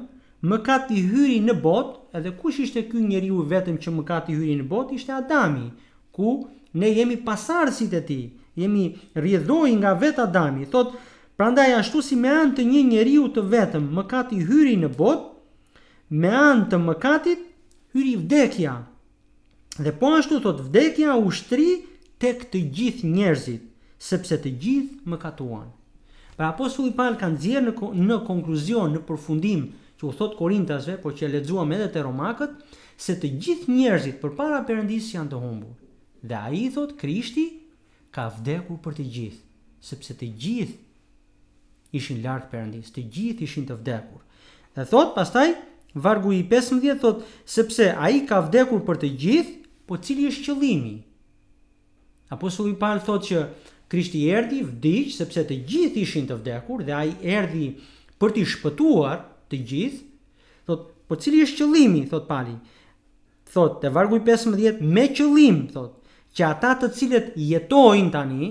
mëkati 0.53 0.97
i 0.99 1.03
hyri 1.11 1.37
në 1.49 1.55
botë, 1.67 1.93
edhe 2.19 2.33
kush 2.41 2.57
ishte 2.65 2.81
ky 2.88 2.99
njeriu 3.05 3.45
vetëm 3.53 3.76
që 3.85 3.93
mëkati 3.99 4.35
i 4.35 4.38
hyri 4.41 4.57
në 4.62 4.67
botë, 4.73 4.97
ishte 4.99 5.12
Adami, 5.15 5.69
ku 6.17 6.33
ne 6.81 6.91
jemi 6.97 7.21
pasardhësit 7.29 7.95
e 8.00 8.00
tij, 8.09 8.25
jemi 8.65 8.85
rjedhoj 9.23 9.71
nga 9.79 9.93
vet 10.03 10.19
Adami. 10.26 10.67
Thot, 10.73 10.97
prandaj 11.38 11.69
ashtu 11.79 12.03
si 12.09 12.19
me 12.25 12.35
anë 12.41 12.57
të 12.59 12.67
një 12.73 12.83
njeriu 12.91 13.29
të 13.37 13.47
vetëm, 13.55 13.87
mëkati 14.00 14.41
i 14.41 14.49
hyri 14.50 14.75
në 14.83 14.91
botë, 14.99 15.31
me 16.25 16.31
anë 16.50 16.67
të 16.73 16.83
mëkatit 16.91 17.47
hyri 17.95 18.17
vdekja. 18.26 18.75
Dhe 19.87 19.95
po 20.03 20.11
ashtu 20.19 20.43
thot 20.49 20.67
vdekja 20.67 21.15
ushtri 21.29 21.71
tek 22.25 22.43
të 22.50 22.67
gjithë 22.75 23.15
njerëzit, 23.17 23.71
sepse 24.11 24.43
të 24.43 24.57
gjithë 24.67 25.12
mëkatuan. 25.15 25.69
Pra 26.37 26.50
apostulli 26.52 26.93
Paul 26.93 27.16
ka 27.16 27.31
nxjerr 27.33 27.64
në 27.64 27.93
në 28.05 28.19
konkluzion, 28.28 28.90
në 28.93 29.00
përfundim, 29.09 29.62
që 29.97 30.05
u 30.05 30.12
thot 30.19 30.35
Korintasve, 30.37 30.99
por 31.00 31.14
që 31.16 31.25
e 31.26 31.31
lexuam 31.38 31.71
edhe 31.73 31.87
te 31.95 32.02
Romakët, 32.05 32.59
se 33.00 33.14
të 33.21 33.31
gjithë 33.43 33.73
njerëzit 33.73 34.19
përpara 34.21 34.59
Perëndisë 34.69 35.14
janë 35.16 35.31
të 35.33 35.40
humbur. 35.40 35.73
Dhe 36.28 36.37
ai 36.43 36.66
thot 36.76 36.93
Krishti 37.00 37.47
ka 38.12 38.26
vdekur 38.37 38.76
për 38.85 38.99
të 38.99 39.07
gjithë, 39.14 39.40
sepse 39.90 40.16
të 40.21 40.28
gjithë 40.45 40.76
ishin 41.97 42.21
larg 42.25 42.50
Perëndisë, 42.52 42.93
të 42.99 43.07
gjithë 43.16 43.47
ishin 43.49 43.64
të 43.71 43.78
vdekur. 43.81 44.21
Dhe 44.76 44.85
thot 44.93 45.14
pastaj 45.16 45.55
Vargu 45.97 46.35
i 46.37 46.43
15 46.50 46.99
thot 47.00 47.23
sepse 47.49 47.87
ai 48.05 48.19
ka 48.28 48.43
vdekur 48.45 48.83
për 48.85 48.99
të 49.00 49.11
gjithë, 49.25 49.55
po 49.88 49.97
cili 50.05 50.26
është 50.28 50.45
qëllimi? 50.50 50.97
Apostulli 52.37 52.76
Paul 52.76 53.00
thot 53.07 53.25
që 53.31 53.40
Krishti 53.88 54.21
erdi 54.35 54.64
vdiq 54.66 55.12
sepse 55.14 55.45
të 55.47 55.61
gjithë 55.71 56.00
ishin 56.02 56.26
të 56.26 56.37
vdekur 56.40 56.83
dhe 56.88 56.95
ai 56.99 57.12
erdi 57.38 57.66
për 58.21 58.33
t'i 58.35 58.45
shpëtuar 58.55 59.21
të 59.52 59.61
gjithë. 59.71 60.00
Thot, 60.66 60.88
po 61.07 61.19
cili 61.23 61.45
është 61.47 61.61
qëllimi? 61.62 62.00
Thot 62.11 62.26
Pali. 62.31 62.57
Thot 63.55 63.76
te 63.85 63.93
vargu 63.95 64.19
i 64.19 64.25
15 64.26 64.81
me 64.97 65.05
qëllim, 65.14 65.61
thot, 65.71 65.93
që 66.35 66.49
ata 66.49 66.73
të 66.81 66.88
cilët 66.99 67.28
jetojnë 67.38 68.11
tani, 68.16 68.49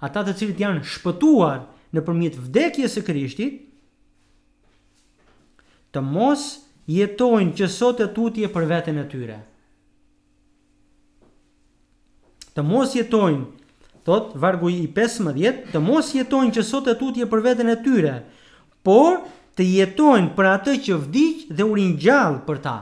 ata 0.00 0.24
të 0.28 0.36
cilët 0.40 0.64
janë 0.64 0.86
shpëtuar 0.94 1.60
nëpërmjet 1.92 2.40
vdekjes 2.46 2.96
së 2.96 3.04
Krishtit, 3.10 3.60
të 5.92 6.00
mos 6.00 6.46
jetojnë 6.88 7.52
që 7.60 7.66
sot 7.76 8.00
e 8.00 8.08
tutje 8.16 8.48
për 8.54 8.66
veten 8.72 8.98
e 9.02 9.10
tyre. 9.12 9.38
Të 12.56 12.64
mos 12.68 12.96
jetojnë 12.96 13.50
thot 14.04 14.32
vargu 14.34 14.70
i 14.70 14.88
15, 14.88 15.60
të 15.72 15.82
mos 15.82 16.10
jetojnë 16.16 16.56
që 16.56 16.64
sot 16.66 16.88
e 16.92 16.96
tutje 17.00 17.26
për 17.30 17.44
veten 17.44 17.70
e 17.72 17.76
tyre, 17.84 18.14
por 18.86 19.20
të 19.58 19.66
jetojnë 19.68 20.32
për 20.38 20.48
atë 20.56 20.74
që 20.88 20.98
vdiq 21.04 21.44
dhe 21.56 21.66
u 21.70 21.76
ringjall 21.78 22.40
për 22.48 22.62
ta. 22.66 22.76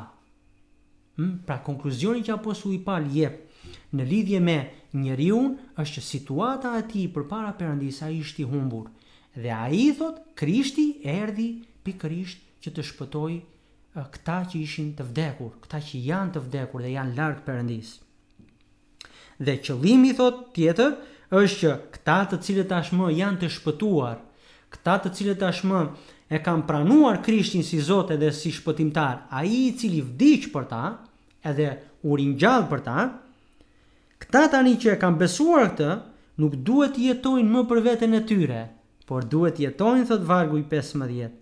Hm, 1.20 1.34
pra 1.48 1.58
konkluzioni 1.66 2.24
që 2.24 2.36
apostulli 2.38 2.80
Paul 2.86 3.08
jep 3.12 3.44
në 3.92 4.06
lidhje 4.12 4.40
me 4.40 4.58
njeriu 5.04 5.40
është 5.76 5.98
që 6.00 6.06
situata 6.08 6.74
e 6.78 6.86
tij 6.92 7.08
përpara 7.14 7.52
Perëndis 7.58 8.00
ai 8.06 8.14
ishte 8.22 8.42
i 8.44 8.48
humbur 8.48 8.86
dhe 9.36 9.50
ai 9.52 9.90
thot 9.98 10.22
Krishti 10.38 10.86
erdhi 11.18 11.50
pikërisht 11.86 12.40
që 12.64 12.72
të 12.76 12.86
shpëtoj 12.90 13.34
këta 14.14 14.38
që 14.52 14.62
ishin 14.64 14.94
të 14.96 15.06
vdekur, 15.10 15.52
këta 15.66 15.82
që 15.90 16.02
janë 16.06 16.34
të 16.36 16.42
vdekur 16.46 16.84
dhe 16.86 16.94
janë 16.96 17.16
larg 17.18 17.42
Perëndisë 17.46 17.98
dhe 19.46 19.54
qëllimi 19.64 20.12
thot 20.18 20.38
tjetër 20.54 20.90
është 21.40 21.58
që 21.62 21.72
këta 21.94 22.16
të 22.30 22.36
cilët 22.44 22.68
tashmë 22.72 23.06
janë 23.18 23.40
të 23.42 23.48
shpëtuar, 23.56 24.18
këta 24.74 24.94
të 25.04 25.12
cilët 25.16 25.40
tashmë 25.40 25.80
e 26.36 26.40
kanë 26.46 26.66
pranuar 26.68 27.20
Krishtin 27.24 27.64
si 27.64 27.80
Zot 27.86 28.12
edhe 28.14 28.28
si 28.40 28.52
shpëtimtar, 28.56 29.16
ai 29.40 29.48
i 29.72 29.76
cili 29.80 30.02
vdiq 30.10 30.50
për 30.52 30.64
ta, 30.72 30.82
edhe 31.50 31.70
u 32.06 32.18
ringjall 32.20 32.68
për 32.70 32.80
ta, 32.88 32.98
këta 34.22 34.44
tani 34.52 34.76
që 34.82 34.94
e 34.94 34.98
kanë 35.02 35.20
besuar 35.22 35.70
këtë, 35.72 35.90
nuk 36.40 36.58
duhet 36.68 36.94
të 36.98 37.06
jetojnë 37.08 37.50
më 37.54 37.64
për 37.70 37.80
veten 37.88 38.18
e 38.18 38.22
tyre, 38.30 38.60
por 39.08 39.24
duhet 39.32 39.56
të 39.58 39.64
jetojnë 39.68 40.06
thot 40.10 40.28
vargu 40.30 40.60
i 40.60 40.66
15. 40.76 41.32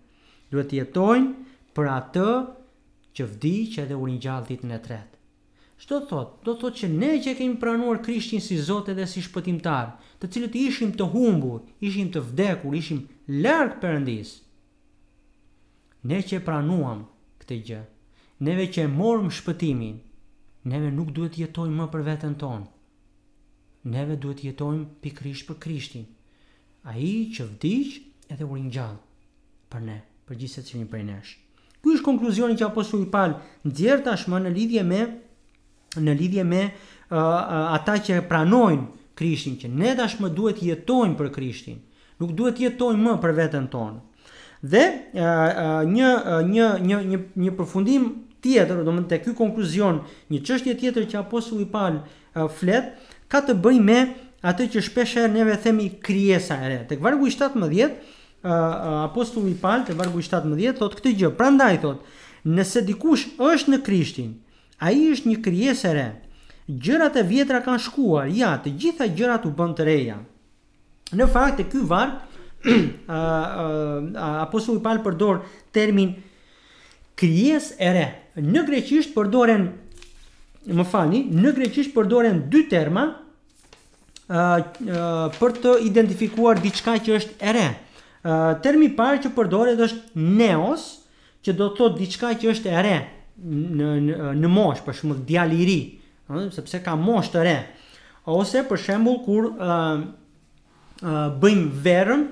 Duhet 0.52 0.70
të 0.70 0.80
jetojnë 0.80 1.34
për 1.76 1.92
atë 1.98 2.28
që 3.18 3.28
vdiq 3.34 3.78
edhe 3.84 3.94
u 3.98 4.06
ringjall 4.08 4.46
ditën 4.48 4.74
e 4.74 4.80
tretë. 4.88 5.17
Shto 5.78 6.00
thot? 6.10 6.40
Do 6.42 6.54
thot 6.58 6.74
që 6.80 6.88
ne 6.90 7.12
që 7.22 7.36
kemi 7.38 7.54
pranuar 7.62 8.00
Krishtin 8.02 8.42
si 8.42 8.56
Zot 8.58 8.88
edhe 8.90 9.04
si 9.06 9.22
shpëtimtar, 9.22 9.92
të 10.18 10.30
cilët 10.34 10.56
ishim 10.58 10.90
të 10.98 11.06
humbur, 11.12 11.60
ishim 11.86 12.08
të 12.10 12.22
vdekur, 12.32 12.74
ishim 12.80 13.04
larg 13.44 13.76
Perëndis. 13.82 14.32
Ne 16.10 16.18
që 16.26 16.40
e 16.40 16.44
pranuam 16.48 17.04
këtë 17.42 17.58
gjë, 17.68 17.78
neve 18.48 18.64
që 18.74 18.88
e 18.88 18.88
morëm 18.98 19.28
shpëtimin, 19.38 20.00
neve 20.72 20.88
nuk 20.96 21.12
duhet 21.16 21.36
të 21.38 21.44
jetojmë 21.44 21.78
më 21.78 21.86
për 21.94 22.02
veten 22.10 22.34
tonë. 22.42 22.66
Neve 23.94 24.18
duhet 24.22 24.42
të 24.42 24.48
jetojmë 24.50 24.88
pikërisht 25.06 25.46
për 25.52 25.60
Krishtin, 25.66 26.08
ai 26.90 27.12
që 27.36 27.46
vdiq 27.52 28.00
edhe 28.34 28.48
u 28.50 28.58
ringjall 28.58 28.98
për 29.72 29.86
ne, 29.86 30.00
për 30.26 30.42
gjithë 30.42 30.54
secilin 30.58 30.90
prej 30.90 31.06
nesh. 31.12 31.32
Ky 31.78 31.94
është 31.94 32.08
konkluzioni 32.10 32.58
që 32.58 32.66
apostulli 32.66 33.06
Paul 33.14 33.38
nxjerr 33.70 34.02
tashmë 34.08 34.42
në 34.42 34.54
lidhje 34.58 34.82
me 34.90 35.02
në 36.04 36.14
lidhje 36.18 36.44
me 36.44 36.62
uh, 36.64 37.18
ata 37.18 37.98
që 37.98 38.22
pranojnë 38.28 38.86
Krishtin, 39.18 39.56
që 39.58 39.70
ne 39.74 39.96
tashmë 39.98 40.30
duhet 40.36 40.60
të 40.60 40.68
jetojmë 40.72 41.16
për 41.18 41.32
Krishtin. 41.34 41.80
Nuk 42.22 42.34
duhet 42.38 42.58
të 42.60 42.68
jetojmë 42.68 43.02
më 43.04 43.14
për 43.22 43.32
veten 43.34 43.64
tonë. 43.72 43.98
Dhe 44.70 44.84
uh, 44.90 45.22
uh, 45.22 45.56
një 45.90 46.12
uh, 46.14 46.40
një 46.52 46.68
një 46.90 47.00
një 47.12 47.22
një 47.44 47.54
përfundim 47.58 48.06
tjetër, 48.42 48.84
do 48.86 48.94
të 48.94 49.04
thotë 49.06 49.18
ky 49.24 49.34
konkluzion, 49.38 50.00
një 50.30 50.40
çështje 50.46 50.76
tjetër 50.80 51.06
që 51.10 51.20
apostulli 51.24 51.66
Paul 51.70 51.98
uh, 52.00 52.46
flet 52.50 52.94
ka 53.30 53.42
të 53.44 53.58
bëjë 53.62 53.82
me 53.88 53.98
atë 54.48 54.68
që 54.76 54.84
shpesh 54.86 55.16
herë 55.18 55.34
neve 55.34 55.56
themi 55.62 55.88
krijesa 56.02 56.58
e 56.62 56.70
re. 56.70 56.78
Tek 56.90 57.02
vargu 57.02 57.26
17, 57.30 57.54
uh, 57.60 57.62
uh, 57.62 57.94
apostulli 59.08 59.54
Paul 59.58 59.82
te 59.86 59.94
vargu 59.98 60.22
17 60.22 60.78
thotë 60.78 61.00
këtë 61.00 61.14
gjë. 61.24 61.32
Prandaj 61.42 61.80
thotë, 61.86 62.18
nëse 62.54 62.82
dikush 62.86 63.28
është 63.48 63.74
në 63.74 63.82
Krishtin, 63.86 64.34
A 64.78 64.92
i 64.94 65.08
është 65.12 65.32
një 65.32 65.36
kryesere, 65.42 66.04
gjërat 66.70 67.16
e 67.18 67.24
vjetra 67.26 67.60
kanë 67.64 67.82
shkuar, 67.88 68.28
ja, 68.30 68.52
të 68.62 68.74
gjitha 68.78 69.08
gjërat 69.18 69.46
u 69.48 69.52
bënd 69.58 69.78
të 69.78 69.86
reja. 69.88 70.20
Në 71.18 71.26
fakt 71.32 71.62
e 71.64 71.66
këj 71.72 71.82
varë, 71.90 72.76
apo 73.08 74.62
së 74.62 74.76
i 74.78 74.82
palë 74.84 75.02
përdor 75.06 75.40
termin 75.74 76.12
kryes 77.18 77.72
e 77.82 77.90
re. 77.96 78.06
Në 78.38 78.62
greqisht 78.68 79.14
përdoren, 79.16 79.66
më 80.68 80.84
falni, 80.86 81.24
në 81.32 81.52
greqisht 81.56 81.94
përdoren 81.96 82.44
dy 82.52 82.64
terma 82.70 83.08
a, 84.28 84.38
a, 84.38 85.28
për 85.38 85.54
të 85.64 85.72
identifikuar 85.88 86.60
diçka 86.62 86.98
që 87.02 87.16
është 87.18 87.38
e 87.50 87.56
re. 87.56 87.68
Termi 88.62 88.92
parë 88.98 89.22
që 89.24 89.30
përdoret 89.38 89.78
është 89.88 90.22
neos, 90.38 90.86
që 91.42 91.54
do 91.56 91.70
të 91.72 91.78
thotë 91.80 92.02
diçka 92.02 92.32
që 92.42 92.50
është 92.52 92.70
e 92.76 92.82
re, 92.84 92.96
në 93.38 93.90
në 94.38 94.50
mosh, 94.50 94.80
për 94.84 94.96
shembull 94.98 95.24
djalë 95.28 95.58
i 95.62 95.66
ri, 95.68 95.78
ëh, 96.30 96.48
sepse 96.54 96.80
ka 96.82 96.96
moshë 96.98 97.34
të 97.36 97.44
re. 97.46 97.56
Ose 98.28 98.64
për 98.68 98.82
shembull 98.82 99.20
kur 99.26 99.50
ëh 99.54 100.06
bëjmë 101.38 101.66
verën, 101.84 102.22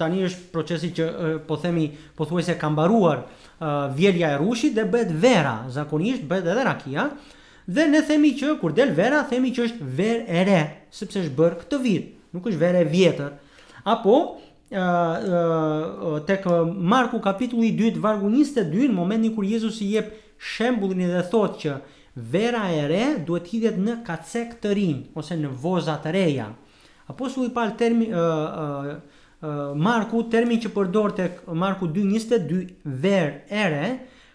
tani 0.00 0.22
është 0.24 0.46
procesi 0.54 0.88
që 0.96 1.08
po 1.44 1.58
themi 1.60 1.90
pothuajse 2.16 2.54
ka 2.56 2.70
mbaruar 2.72 3.20
vjelja 3.94 4.30
e 4.32 4.38
rushit 4.40 4.72
dhe 4.78 4.86
bëhet 4.90 5.10
vera, 5.20 5.58
zakonisht 5.70 6.24
bëhet 6.30 6.48
edhe 6.54 6.64
rakia. 6.64 7.10
Dhe 7.68 7.84
ne 7.90 8.00
themi 8.04 8.32
që 8.38 8.56
kur 8.62 8.72
del 8.76 8.94
vera, 8.96 9.20
themi 9.28 9.52
që 9.56 9.66
është 9.68 9.90
verë 10.00 10.24
e 10.26 10.42
re, 10.48 10.62
sepse 10.92 11.20
është 11.26 11.36
bërë 11.36 11.60
këtë 11.62 11.82
vit, 11.84 12.08
nuk 12.34 12.48
është 12.48 12.60
verë 12.64 12.80
e 12.86 12.90
vjetër. 12.94 13.30
Apo 13.92 14.16
tek 16.26 16.48
Marku 16.90 17.20
kapitulli 17.24 17.74
2 17.76 17.92
vargu 18.04 18.32
22 18.32 18.88
në 18.88 18.96
momentin 18.96 19.36
kur 19.36 19.44
Jezusi 19.46 19.92
jep 19.92 20.10
shembullin 20.44 21.08
dhe 21.08 21.22
thot 21.32 21.54
që 21.62 21.72
vera 22.32 22.64
e 22.72 22.82
re 22.92 23.04
duhet 23.26 23.48
hidhet 23.52 23.78
në 23.84 23.96
kacek 24.06 24.52
të 24.62 24.74
rinj 24.78 25.00
ose 25.18 25.36
në 25.40 25.50
voza 25.64 25.96
të 26.04 26.12
reja. 26.18 26.48
Apo 27.10 27.28
i 27.44 27.50
pal 27.54 27.74
termi 27.80 28.06
uh, 28.12 28.16
uh, 28.16 28.90
uh, 29.40 29.68
marku 29.76 30.22
termin 30.32 30.60
që 30.62 30.72
përdor 30.76 31.16
tek 31.18 31.42
marku 31.48 31.88
222 31.88 32.64
ver 33.04 33.30
e 33.50 33.66
re 33.74 33.88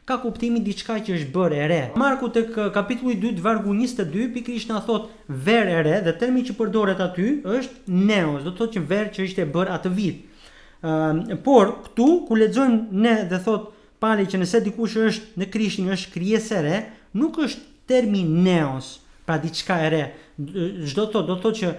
ka 0.10 0.16
kuptimin 0.24 0.64
diçka 0.66 0.96
që 1.06 1.16
është 1.20 1.34
bërë 1.34 1.56
e 1.62 1.66
re. 1.70 1.82
Marku 2.02 2.30
tek 2.34 2.50
kapitulli 2.74 3.16
2 3.22 3.42
vargu 3.46 3.74
22 3.78 4.30
pikërisht 4.38 4.70
na 4.74 4.80
thot 4.86 5.10
ver 5.30 5.70
e 5.70 5.82
re 5.86 6.00
dhe 6.06 6.14
termi 6.22 6.42
që 6.48 6.56
përdoret 6.58 7.02
aty 7.08 7.28
është 7.58 7.94
neos, 8.10 8.42
do 8.46 8.50
të 8.54 8.58
thotë 8.64 8.76
që 8.78 8.86
ver 8.94 9.12
që 9.14 9.28
është 9.28 9.44
e 9.46 9.50
bërë 9.58 9.76
atë 9.78 9.92
vit. 10.00 10.26
uh, 10.80 11.38
por 11.46 11.76
këtu 11.86 12.08
ku 12.28 12.36
lexojmë 12.40 13.04
ne 13.04 13.18
dhe 13.30 13.40
thotë 13.46 13.78
pali 14.00 14.26
që 14.32 14.40
nëse 14.42 14.60
dikush 14.66 14.98
është 15.10 15.40
në 15.42 15.48
krishtin 15.52 15.90
është 15.94 16.12
krijesë 16.14 16.60
re, 16.66 16.78
nuk 17.20 17.40
është 17.44 17.66
termi 17.90 18.24
neos, 18.24 18.94
pra 19.28 19.36
diçka 19.42 19.76
e 19.86 19.90
re. 19.94 20.04
Çdo 20.42 21.06
të 21.06 21.08
thotë, 21.14 21.26
do 21.28 21.36
të 21.38 21.44
thotë 21.44 21.58
që 21.60 21.74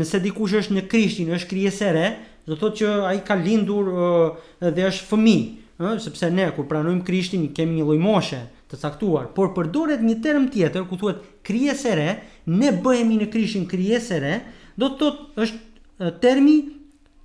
nëse 0.00 0.20
dikush 0.26 0.56
është 0.60 0.76
në 0.78 0.82
krishtin 0.90 1.30
është 1.36 1.50
krijesë 1.52 1.86
e 1.90 1.92
re, 1.96 2.06
do 2.46 2.56
të 2.56 2.60
thotë 2.62 2.78
që 2.82 2.90
ai 3.12 3.20
ka 3.26 3.36
lindur 3.40 3.92
uh, 3.92 4.42
dhe 4.66 4.88
është 4.90 5.06
fëmijë, 5.12 5.46
ëh, 5.78 5.88
uh, 5.92 6.02
sepse 6.04 6.28
ne 6.34 6.48
kur 6.56 6.66
pranojmë 6.68 7.06
krishtin 7.08 7.46
kemi 7.56 7.78
një 7.80 7.86
lloj 7.88 8.00
moshe 8.02 8.42
të 8.74 8.80
caktuar, 8.82 9.30
por 9.36 9.52
përdoret 9.54 10.02
një 10.04 10.18
term 10.24 10.50
tjetër 10.52 10.84
ku 10.90 10.98
thuhet 11.00 11.22
krijesë 11.46 11.90
e 11.94 11.96
re, 12.00 12.10
ne 12.58 12.72
bëhemi 12.84 13.20
në 13.22 13.30
krishtin 13.32 13.68
krijesë 13.70 14.18
e 14.18 14.22
re, 14.26 14.34
do 14.76 14.90
të 14.90 15.00
thotë 15.02 15.44
është 15.46 15.62
uh, 15.62 16.12
termi 16.24 16.56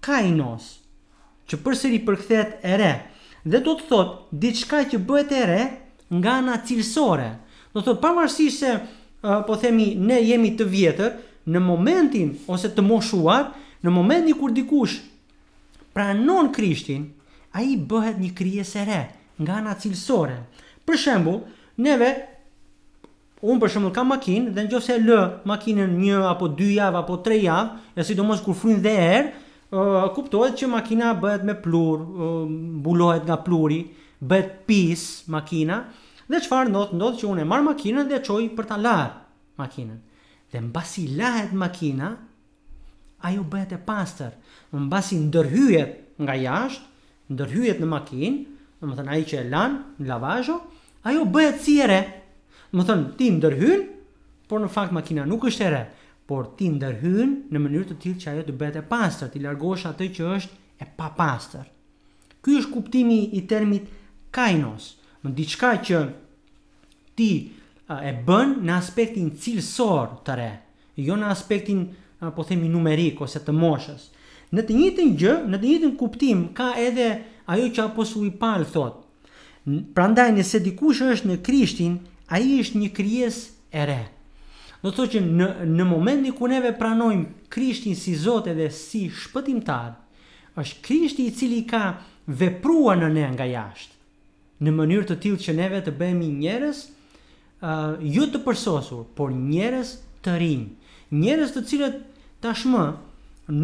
kainos 0.07 0.75
që 1.49 1.59
përsëri 1.65 2.03
përkthehet 2.07 2.59
e 2.63 2.77
re 2.83 2.93
dhe 3.47 3.59
do 3.63 3.73
të 3.77 3.87
thotë 3.89 4.39
diçka 4.43 4.81
që 4.91 4.99
bëhet 5.07 5.31
e 5.39 5.43
re 5.47 5.61
nga 6.19 6.37
ana 6.41 6.57
cilësore. 6.65 7.29
Do 7.73 7.83
thotë 7.85 8.01
pavarësisht 8.03 8.63
se 8.63 8.71
uh, 8.73 9.41
po 9.47 9.55
themi 9.61 9.93
ne 9.95 10.19
jemi 10.25 10.53
të 10.57 10.65
vjetër 10.67 11.13
në 11.49 11.61
momentin 11.63 12.33
ose 12.51 12.71
të 12.75 12.83
moshuar, 12.85 13.51
në 13.83 13.93
momentin 13.95 14.35
kur 14.39 14.51
dikush 14.53 14.97
pranon 15.95 16.51
Krishtin, 16.53 17.09
ai 17.57 17.77
bëhet 17.79 18.19
një 18.21 18.33
krijesë 18.37 18.81
e 18.81 18.87
re 18.89 19.01
nga 19.39 19.59
ana 19.61 19.77
cilësore. 19.79 20.39
Për 20.85 20.97
shembull, 20.99 21.39
neve 21.79 22.09
un 23.41 23.59
për 23.61 23.71
shembull 23.71 23.93
kam 23.95 24.09
makinë 24.11 24.51
dhe 24.55 24.67
nëse 24.67 24.97
e 24.97 25.03
lë 25.05 25.21
makinën 25.47 25.87
1 25.95 26.25
apo 26.27 26.49
2 26.59 26.73
javë 26.75 26.99
apo 27.05 27.19
3 27.23 27.39
javë, 27.45 27.69
e 27.95 28.05
sidomos 28.05 28.43
kur 28.43 28.57
fryn 28.59 28.81
dhe 28.83 28.95
erë, 29.03 29.29
kuptohet 29.71 30.57
që 30.57 30.67
makina 30.69 31.11
bëhet 31.13 31.43
me 31.45 31.53
plur, 31.53 31.99
mbulohet 32.49 33.23
nga 33.25 33.37
pluri, 33.45 33.81
bëhet 34.19 34.65
pis 34.65 35.23
makina, 35.29 35.83
dhe 36.27 36.41
çfarë 36.41 36.69
ndodh? 36.69 36.93
Ndodh 36.95 37.17
që 37.19 37.27
unë 37.29 37.41
e 37.41 37.45
marr 37.45 37.63
makinën 37.69 38.07
dhe 38.09 38.17
e 38.17 38.23
çoj 38.25 38.43
për 38.57 38.65
ta 38.65 38.77
larë 38.77 39.61
makinën. 39.61 39.99
Dhe 40.49 40.59
mbasi 40.59 41.05
lahet 41.17 41.53
makina, 41.53 42.15
ajo 43.21 43.43
bëhet 43.45 43.71
e 43.77 43.77
pastër. 43.85 44.33
Mbasi 44.73 45.15
ndërhyjet 45.27 46.17
nga 46.21 46.33
jashtë, 46.43 46.85
ndërhyjet 47.33 47.79
në 47.83 47.87
makinë, 47.93 48.37
do 48.81 48.89
më 48.89 48.95
thënë 48.97 49.13
ai 49.13 49.23
që 49.27 49.37
e 49.43 49.47
lan 49.49 49.77
në 50.01 50.09
lavazho, 50.09 50.57
ajo 51.05 51.25
bëhet 51.35 51.61
si 51.61 51.77
e 51.81 51.85
re. 51.87 52.01
Do 52.71 52.75
më 52.81 52.87
thënë 52.89 53.09
ti 53.17 53.29
ndërhyjnë, 53.37 53.85
por 54.49 54.61
në 54.61 54.69
fakt 54.73 54.93
makina 54.93 55.27
nuk 55.29 55.45
është 55.45 55.65
e 55.65 55.69
re 55.77 55.83
por 56.29 56.43
ti 56.59 56.67
ndërhyn 56.77 57.31
në 57.49 57.57
mënyrë 57.63 57.85
të 57.89 57.95
tillë 58.03 58.19
që 58.21 58.27
ajo 58.31 58.41
të 58.49 58.53
bëhet 58.61 58.75
e 58.77 58.81
pastër, 58.89 59.31
ti 59.33 59.39
largosh 59.41 59.87
atë 59.89 60.07
që 60.17 60.27
është 60.37 60.57
e 60.83 60.87
papastër. 60.99 61.63
Ky 62.45 62.57
është 62.59 62.73
kuptimi 62.75 63.17
i 63.39 63.41
termit 63.49 63.87
kainos, 64.37 64.91
në 65.25 65.31
diçka 65.39 65.71
që 65.87 66.01
ti 67.17 67.29
e 67.89 68.11
bën 68.27 68.53
në 68.67 68.75
aspektin 68.75 69.31
cilësor 69.41 70.11
të 70.27 70.35
re, 70.37 70.51
jo 71.07 71.17
në 71.17 71.31
aspektin 71.33 71.81
po 72.37 72.45
themi 72.45 72.69
numerik 72.69 73.25
ose 73.25 73.41
të 73.41 73.57
moshës. 73.63 74.11
Në 74.53 74.67
të 74.67 74.77
njëjtën 74.81 75.17
gjë, 75.23 75.33
në 75.49 75.57
të 75.63 75.69
njëjtën 75.71 75.97
kuptim 76.03 76.45
ka 76.57 76.69
edhe 76.85 77.09
ajo 77.53 77.71
që 77.73 77.87
apostulli 77.87 78.35
Paul 78.41 78.69
thot. 78.69 79.01
Prandaj 79.97 80.29
nëse 80.37 80.61
dikush 80.67 81.01
është 81.09 81.33
në 81.33 81.41
Krishtin, 81.45 81.97
ai 82.33 82.45
është 82.61 82.83
një 82.85 82.93
kries 82.97 83.41
e 83.81 83.89
re. 83.91 84.01
Do 84.83 84.87
të 84.91 84.95
thotë 84.95 85.11
që 85.13 85.21
në 85.37 85.45
në 85.77 85.85
momentin 85.87 86.33
ku 86.37 86.47
neve 86.47 86.69
pranojmë 86.79 87.47
Krishtin 87.51 87.95
si 87.99 88.13
Zot 88.15 88.45
edhe 88.47 88.69
si 88.71 89.07
shpëtimtar, 89.11 89.89
është 90.55 90.83
Krishti 90.85 91.25
i 91.27 91.33
cili 91.35 91.57
ka 91.67 91.81
vepruar 92.41 92.95
në 93.01 93.09
ne 93.17 93.25
nga 93.33 93.47
jashtë 93.49 93.97
në 94.67 94.71
mënyrë 94.77 95.07
të 95.09 95.15
tillë 95.23 95.39
që 95.43 95.53
neve 95.57 95.77
të 95.85 95.91
bëhemi 95.99 96.25
njerëz 96.37 96.79
ë 96.83 97.69
uh, 97.69 98.01
jo 98.15 98.25
të 98.31 98.41
përsosur, 98.45 99.03
por 99.19 99.31
njerëz 99.35 99.91
të 100.25 100.33
rinj, 100.41 100.63
njerëz 101.23 101.53
të 101.57 101.63
cilët 101.69 101.95
tashmë 102.43 102.85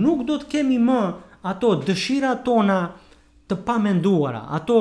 nuk 0.04 0.23
do 0.30 0.38
të 0.41 0.51
kemi 0.58 0.80
më 0.88 0.99
ato 1.51 1.71
dëshirat 1.88 2.43
tona 2.47 2.80
të 3.51 3.60
pamenduara, 3.67 4.43
ato 4.60 4.80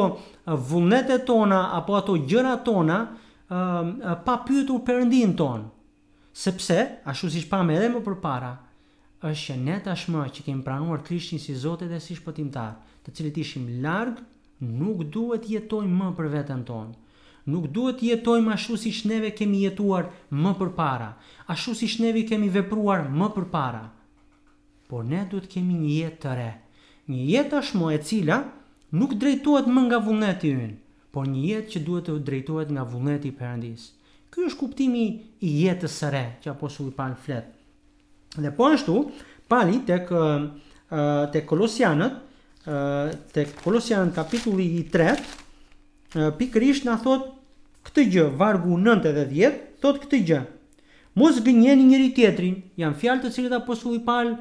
vullnetet 0.70 1.27
tona 1.31 1.62
apo 1.81 1.94
ato 1.99 2.14
gjërat 2.27 2.62
tona 2.66 2.99
ë 3.03 3.11
uh, 3.11 4.16
pa 4.27 4.38
pyetur 4.49 4.83
Perëndin 4.87 5.35
tonë 5.38 5.70
sepse, 6.35 6.97
ashtu 7.05 7.29
si 7.31 7.40
shpame 7.44 7.77
edhe 7.79 7.88
më 7.94 8.01
përpara, 8.07 8.51
është 9.29 9.44
që 9.47 9.57
ne 9.66 9.77
tashmë 9.87 10.25
që 10.37 10.42
kemi 10.49 10.64
pranuar 10.66 11.05
Krishtin 11.07 11.38
si 11.40 11.55
Zotë 11.62 11.87
dhe 11.92 12.01
si 12.03 12.16
shpëtimtar, 12.18 12.75
të 13.07 13.14
cilët 13.18 13.38
ishim 13.42 13.68
largë, 13.85 14.25
nuk 14.81 15.05
duhet 15.14 15.47
jetojmë 15.55 15.94
më 16.01 16.09
për 16.18 16.31
vetën 16.37 16.66
tonë 16.70 16.94
nuk 17.53 17.66
duhet 17.77 17.99
të 18.01 18.05
jetojmë 18.09 18.53
ashtu 18.55 18.77
siç 18.81 18.99
neve 19.07 19.31
kemi 19.38 19.59
jetuar 19.66 20.07
më 20.42 20.53
përpara, 20.59 21.09
ashtu 21.53 21.75
siç 21.81 21.99
neve 22.01 22.23
kemi 22.31 22.47
vepruar 22.55 23.03
më 23.20 23.27
përpara. 23.35 23.83
Por 24.88 25.05
ne 25.05 25.20
duhet 25.31 25.51
kemi 25.55 25.77
një 25.83 25.90
jetë 25.99 26.20
të 26.23 26.33
re, 26.38 26.49
një 27.12 27.27
jetë 27.33 27.53
tashmë 27.53 27.90
e 27.97 27.99
cila 28.11 28.38
nuk 29.01 29.12
drejtohet 29.20 29.68
më 29.75 29.83
nga 29.88 29.99
vullneti 30.07 30.55
ynë, 30.62 30.73
por 31.12 31.29
një 31.35 31.42
jetë 31.51 31.75
që 31.75 31.85
duhet 31.88 32.09
të 32.09 32.16
drejtohet 32.31 32.73
nga 32.73 32.87
vullneti 32.94 33.29
i 33.29 33.37
Perëndisë. 33.42 33.87
Ky 34.35 34.49
është 34.49 34.59
kuptimi 34.59 35.03
i 35.47 35.51
jetës 35.62 35.94
së 36.01 36.09
re 36.11 36.23
që 36.42 36.51
apostulli 36.51 36.90
Paul 36.97 37.12
flet. 37.23 37.44
Dhe 38.35 38.51
po 38.57 38.66
ashtu, 38.75 38.97
pali 39.49 39.79
tek 39.87 40.09
tek 41.35 41.47
Kolosianët, 41.51 42.16
tek 43.37 43.53
Kolosian 43.62 44.11
kapitulli 44.16 44.66
i 44.81 44.83
3, 44.94 45.14
pikërisht 46.40 46.87
na 46.88 46.97
thot 47.03 47.29
këtë 47.87 48.05
gjë, 48.14 48.25
vargu 48.38 48.75
9 48.81 49.07
edhe 49.12 49.25
10, 49.31 49.57
thot 49.83 50.03
këtë 50.03 50.20
gjë. 50.29 50.40
Mos 51.18 51.38
gënjeni 51.47 51.87
njëri 51.92 52.11
tjetrin, 52.18 52.57
janë 52.81 52.99
fjalë 53.01 53.23
të 53.23 53.33
cilat 53.38 53.57
apostulli 53.62 54.01
Paul 54.07 54.33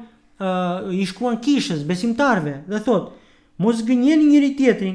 i 0.98 1.06
shkruan 1.06 1.38
kishës 1.44 1.86
besimtarëve 1.86 2.58
dhe 2.66 2.82
thot 2.86 3.12
Mos 3.62 3.84
gënjeni 3.86 4.26
njëri 4.32 4.52
tjetrin, 4.58 4.94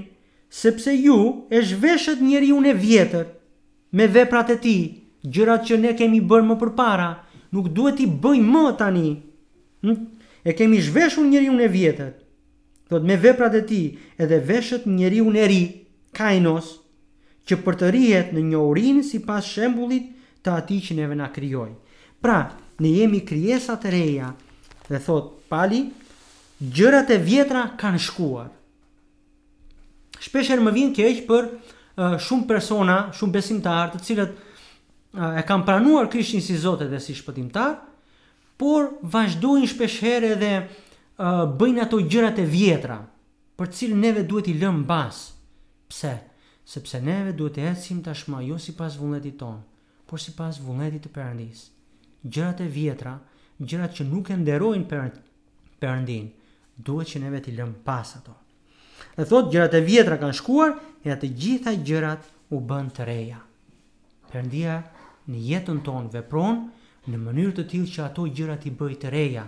sepse 0.51 0.91
ju 0.99 1.15
e 1.55 1.61
zhveshët 1.71 2.19
njeriu 2.25 2.57
e 2.67 2.73
vjetër, 2.75 3.29
me 3.91 4.05
veprat 4.07 4.49
e 4.53 4.57
ti, 4.61 4.77
gjërat 5.33 5.65
që 5.69 5.77
ne 5.81 5.93
kemi 5.97 6.21
bërë 6.21 6.47
më 6.51 6.55
përpara, 6.61 7.09
nuk 7.53 7.71
duhet 7.73 8.01
i 8.03 8.07
bëjmë 8.07 8.51
më 8.53 8.71
tani. 8.77 9.09
Hm? 9.83 9.95
E 10.45 10.53
kemi 10.55 10.79
zhveshur 10.83 11.25
njëri 11.25 11.49
unë 11.51 11.65
e 11.65 11.71
vjetët, 11.73 12.15
thot 12.91 13.03
me 13.05 13.17
veprat 13.19 13.55
e 13.59 13.63
ti, 13.69 13.81
edhe 14.17 14.39
veshët 14.45 14.85
njëri 14.89 15.21
unë 15.25 15.41
e 15.43 15.47
ri, 15.51 15.61
kainos, 16.15 16.75
që 17.47 17.57
për 17.65 17.77
të 17.79 17.89
rihet 17.95 18.33
në 18.33 18.43
një 18.51 18.59
urin 18.69 19.01
si 19.05 19.21
pas 19.25 19.45
shembulit 19.49 20.11
të 20.45 20.53
ati 20.59 20.77
që 20.85 20.99
neve 20.99 21.17
na 21.17 21.31
kryoj. 21.33 21.71
Pra, 22.21 22.37
ne 22.83 22.89
jemi 22.93 23.23
kryesat 23.25 23.87
e 23.89 23.93
reja, 23.93 24.29
dhe 24.89 24.99
thot, 25.01 25.33
pali, 25.49 25.87
gjërat 26.61 27.09
e 27.15 27.17
vjetra 27.23 27.65
kanë 27.79 28.01
shkuar. 28.05 28.49
Shpesher 30.19 30.59
më 30.61 30.71
vinë 30.75 30.95
kjo 30.97 31.09
për 31.29 31.45
shumë 32.25 32.45
persona, 32.49 32.95
shumë 33.17 33.33
besimtarë, 33.37 33.91
të 33.95 33.99
cilët 34.07 34.39
e 35.39 35.43
kanë 35.47 35.65
pranuar 35.67 36.07
Krishtin 36.11 36.41
si 36.43 36.55
Zot 36.61 36.83
dhe 36.87 36.99
si 37.01 37.15
shpëtimtar, 37.17 37.73
por 38.59 38.89
vazhdojnë 39.15 39.69
shpesh 39.73 39.97
herë 40.05 40.31
edhe 40.35 40.53
bëjnë 41.59 41.83
ato 41.83 41.99
gjërat 42.11 42.39
e 42.43 42.47
vjetra, 42.53 42.99
për 43.59 43.71
të 43.71 43.79
cilën 43.81 44.03
neve 44.07 44.23
duhet 44.27 44.47
i 44.51 44.55
lëmë 44.61 44.85
bas. 44.87 45.21
Pse? 45.91 46.13
Sepse 46.69 46.99
neve 47.01 47.33
duhet 47.35 47.55
të 47.57 47.65
ecim 47.73 48.03
tashmë 48.05 48.43
jo 48.47 48.59
sipas 48.61 48.95
vullnetit 49.01 49.39
ton, 49.41 49.59
por 50.07 50.21
sipas 50.23 50.59
vullnetit 50.61 51.07
të 51.07 51.11
Perëndis. 51.15 51.65
Gjërat 52.23 52.61
e 52.63 52.67
vjetra, 52.71 53.15
gjërat 53.59 53.97
që 53.97 54.05
nuk 54.11 54.29
e 54.29 54.37
nderojnë 54.37 54.85
Perëndin, 55.81 56.29
duhet 56.75 57.09
që 57.11 57.23
neve 57.25 57.41
t'i 57.43 57.55
lëmë 57.57 57.81
pas 57.87 58.13
ato 58.19 58.35
dhe 59.19 59.25
thot 59.27 59.49
gjërat 59.51 59.73
e 59.75 59.79
vjetra 59.83 60.15
kanë 60.21 60.35
shkuar 60.37 60.71
e 61.03 61.09
ja 61.11 61.15
të 61.19 61.27
gjitha 61.43 61.73
gjërat 61.85 62.23
u 62.55 62.59
bën 62.69 62.85
të 62.95 63.05
reja. 63.09 63.41
Perëndia 64.31 64.77
në 65.29 65.41
jetën 65.49 65.79
tonë 65.83 66.11
vepron 66.13 66.61
në 67.09 67.17
mënyrë 67.25 67.55
të 67.57 67.63
tillë 67.71 67.89
që 67.95 68.05
ato 68.05 68.27
gjërat 68.37 68.63
i 68.69 68.71
bëjë 68.79 68.97
të 69.01 69.09
reja. 69.13 69.41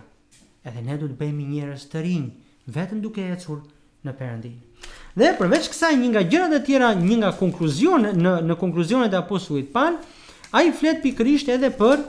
Edhe 0.68 0.82
ne 0.84 0.98
duhet 0.98 1.14
të 1.14 1.20
bëhemi 1.22 1.46
njerëz 1.54 1.86
të 1.94 2.02
rinj, 2.04 2.26
vetëm 2.76 3.00
duke 3.06 3.24
ecur 3.34 3.62
në 4.06 4.14
Perëndi. 4.20 4.52
Dhe 5.18 5.30
përveç 5.40 5.70
kësaj 5.72 5.94
një 6.02 6.10
nga 6.12 6.24
gjërat 6.34 6.56
e 6.58 6.60
tjera, 6.68 6.90
një 6.96 7.16
nga 7.22 7.32
konkluzionet 7.40 8.18
në 8.22 8.34
në 8.50 8.58
konkluzionet 8.62 9.14
e 9.16 9.20
apostullit 9.22 9.70
Paul, 9.74 9.96
ai 10.52 10.68
flet 10.76 11.00
pikërisht 11.06 11.50
edhe 11.56 11.70
për 11.80 12.04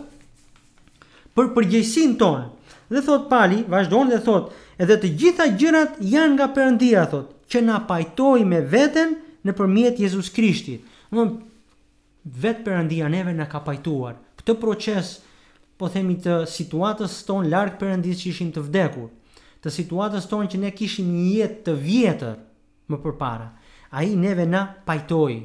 për 1.36 1.52
përgjegjësinë 1.56 2.18
tonë. 2.24 2.48
Dhe 2.92 3.04
thot 3.06 3.28
Pali, 3.30 3.60
vazhdon 3.72 4.10
dhe 4.12 4.18
thot, 4.26 4.50
edhe 4.82 4.98
të 5.00 5.12
gjitha 5.20 5.46
gjërat 5.60 6.00
janë 6.02 6.34
nga 6.34 6.50
Perëndia, 6.56 7.06
thot 7.14 7.30
që 7.48 7.62
na 7.64 7.78
pajtoi 7.86 8.44
me 8.46 8.60
veten 8.62 9.16
nëpërmjet 9.46 9.98
Jezus 10.02 10.30
Krishtit. 10.34 10.84
Domthon 11.12 11.40
vet 12.24 12.60
Perëndia 12.64 13.08
neve 13.10 13.32
na 13.34 13.48
ka 13.50 13.58
pajtuar 13.66 14.14
këtë 14.38 14.54
proces 14.62 15.08
po 15.78 15.88
themi 15.90 16.14
të 16.22 16.42
situatës 16.50 17.16
tonë 17.26 17.50
larg 17.50 17.74
Perëndisë 17.80 18.22
që 18.22 18.28
ishim 18.30 18.52
të 18.54 18.62
vdekur, 18.68 19.08
të 19.62 19.72
situatës 19.78 20.28
tonë 20.30 20.52
që 20.52 20.60
ne 20.62 20.70
kishim 20.78 21.08
një 21.16 21.24
jetë 21.40 21.60
të 21.66 21.74
vjetër 21.82 22.38
më 22.90 23.00
përpara. 23.02 23.48
Ai 23.98 24.14
neve 24.16 24.46
na 24.48 24.62
pajtoi 24.86 25.36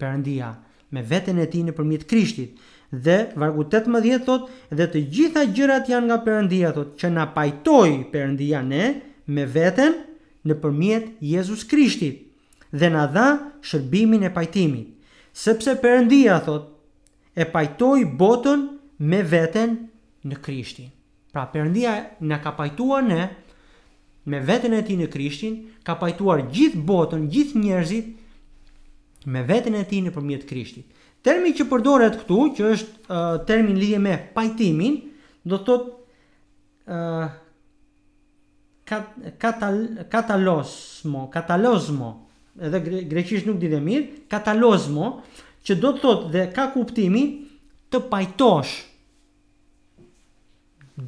Perëndia 0.00 0.50
me 0.94 1.02
veten 1.02 1.38
e 1.42 1.46
tij 1.50 1.62
nëpërmjet 1.68 2.08
Krishtit 2.10 2.58
dhe 3.06 3.16
vargu 3.38 3.64
18 3.70 4.26
thot 4.26 4.50
dhe 4.74 4.86
të 4.90 5.00
gjitha 5.14 5.46
gjërat 5.54 5.88
janë 5.90 6.08
nga 6.10 6.20
Perëndia 6.26 6.74
thot 6.76 6.98
që 7.00 7.14
na 7.14 7.28
pajtoi 7.36 8.02
Perëndia 8.12 8.64
ne 8.66 8.84
me 9.34 9.46
veten 9.54 10.02
në 10.48 10.56
përmjet 10.62 11.06
Jezus 11.24 11.64
Krishtit 11.70 12.20
dhe 12.74 12.90
në 12.90 13.04
dha 13.14 13.26
shërbimin 13.64 14.24
e 14.26 14.32
pajtimit, 14.34 14.88
sepse 15.30 15.76
përëndia, 15.82 16.38
thot, 16.46 16.70
e 17.38 17.44
pajtoj 17.50 18.00
botën 18.20 18.64
me 19.10 19.22
veten 19.26 19.76
në 20.28 20.38
Krishtin. 20.44 20.90
Pra 21.34 21.46
përëndia 21.52 21.94
në 22.22 22.38
ka 22.44 22.52
pajtuar 22.58 23.06
në, 23.06 23.20
me 24.30 24.40
veten 24.50 24.74
e 24.78 24.82
ti 24.86 24.96
në 24.98 25.06
Krishtin, 25.12 25.56
ka 25.86 25.94
pajtuar 26.02 26.44
gjithë 26.54 26.82
botën, 26.88 27.26
gjithë 27.34 27.62
njerëzit, 27.62 28.12
me 29.30 29.42
veten 29.48 29.78
e 29.78 29.84
ti 29.88 30.02
në 30.04 30.12
përmjet 30.14 30.46
Krishtit. 30.50 30.86
Termi 31.24 31.54
që 31.56 31.66
përdoret 31.70 32.18
këtu, 32.24 32.38
që 32.58 32.68
është 32.74 33.06
uh, 33.06 33.38
termin 33.48 33.78
lidhje 33.80 34.02
me 34.04 34.16
pajtimin, 34.36 34.98
do 35.48 35.56
të 35.62 35.66
thotë 35.70 35.94
të 35.94 37.30
katalosmo, 40.10 41.26
katalosmo, 41.32 42.26
edhe 42.60 42.80
greqisht 43.08 43.46
nuk 43.48 43.58
dite 43.62 43.80
mirë, 43.82 44.06
katalosmo, 44.32 45.06
që 45.64 45.72
do 45.80 45.90
të 45.94 46.00
thotë 46.02 46.24
dhe 46.34 46.42
ka 46.56 46.64
kuptimi 46.74 47.22
të 47.92 47.98
pajtosh 48.12 48.72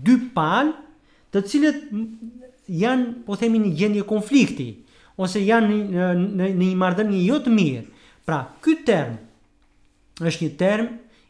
dy 0.06 0.14
palë 0.36 0.72
të 1.34 1.38
cilët 1.52 1.78
janë, 2.72 3.06
po 3.26 3.32
themi, 3.38 3.58
një 3.66 3.70
gjendje 3.78 4.04
konflikti, 4.08 4.68
ose 5.20 5.38
janë 5.44 5.68
në, 6.40 6.46
një 6.56 6.70
mardën 6.80 7.08
një 7.12 7.20
jotë 7.26 7.50
mirë. 7.52 7.84
Pra, 8.26 8.38
këtë 8.64 8.84
term 8.88 9.14
është 10.26 10.42
një 10.46 10.52
term 10.62 10.86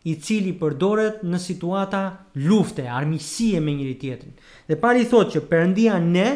i 0.06 0.14
cili 0.22 0.52
përdoret 0.54 1.24
në 1.26 1.38
situata 1.42 2.00
lufte, 2.46 2.84
armisie 2.86 3.58
me 3.60 3.72
njëri 3.74 3.96
tjetrin. 3.98 4.34
Dhe 4.68 4.76
pari 4.78 5.06
thot 5.10 5.32
që 5.34 5.40
përëndia 5.50 5.96
ne 6.06 6.28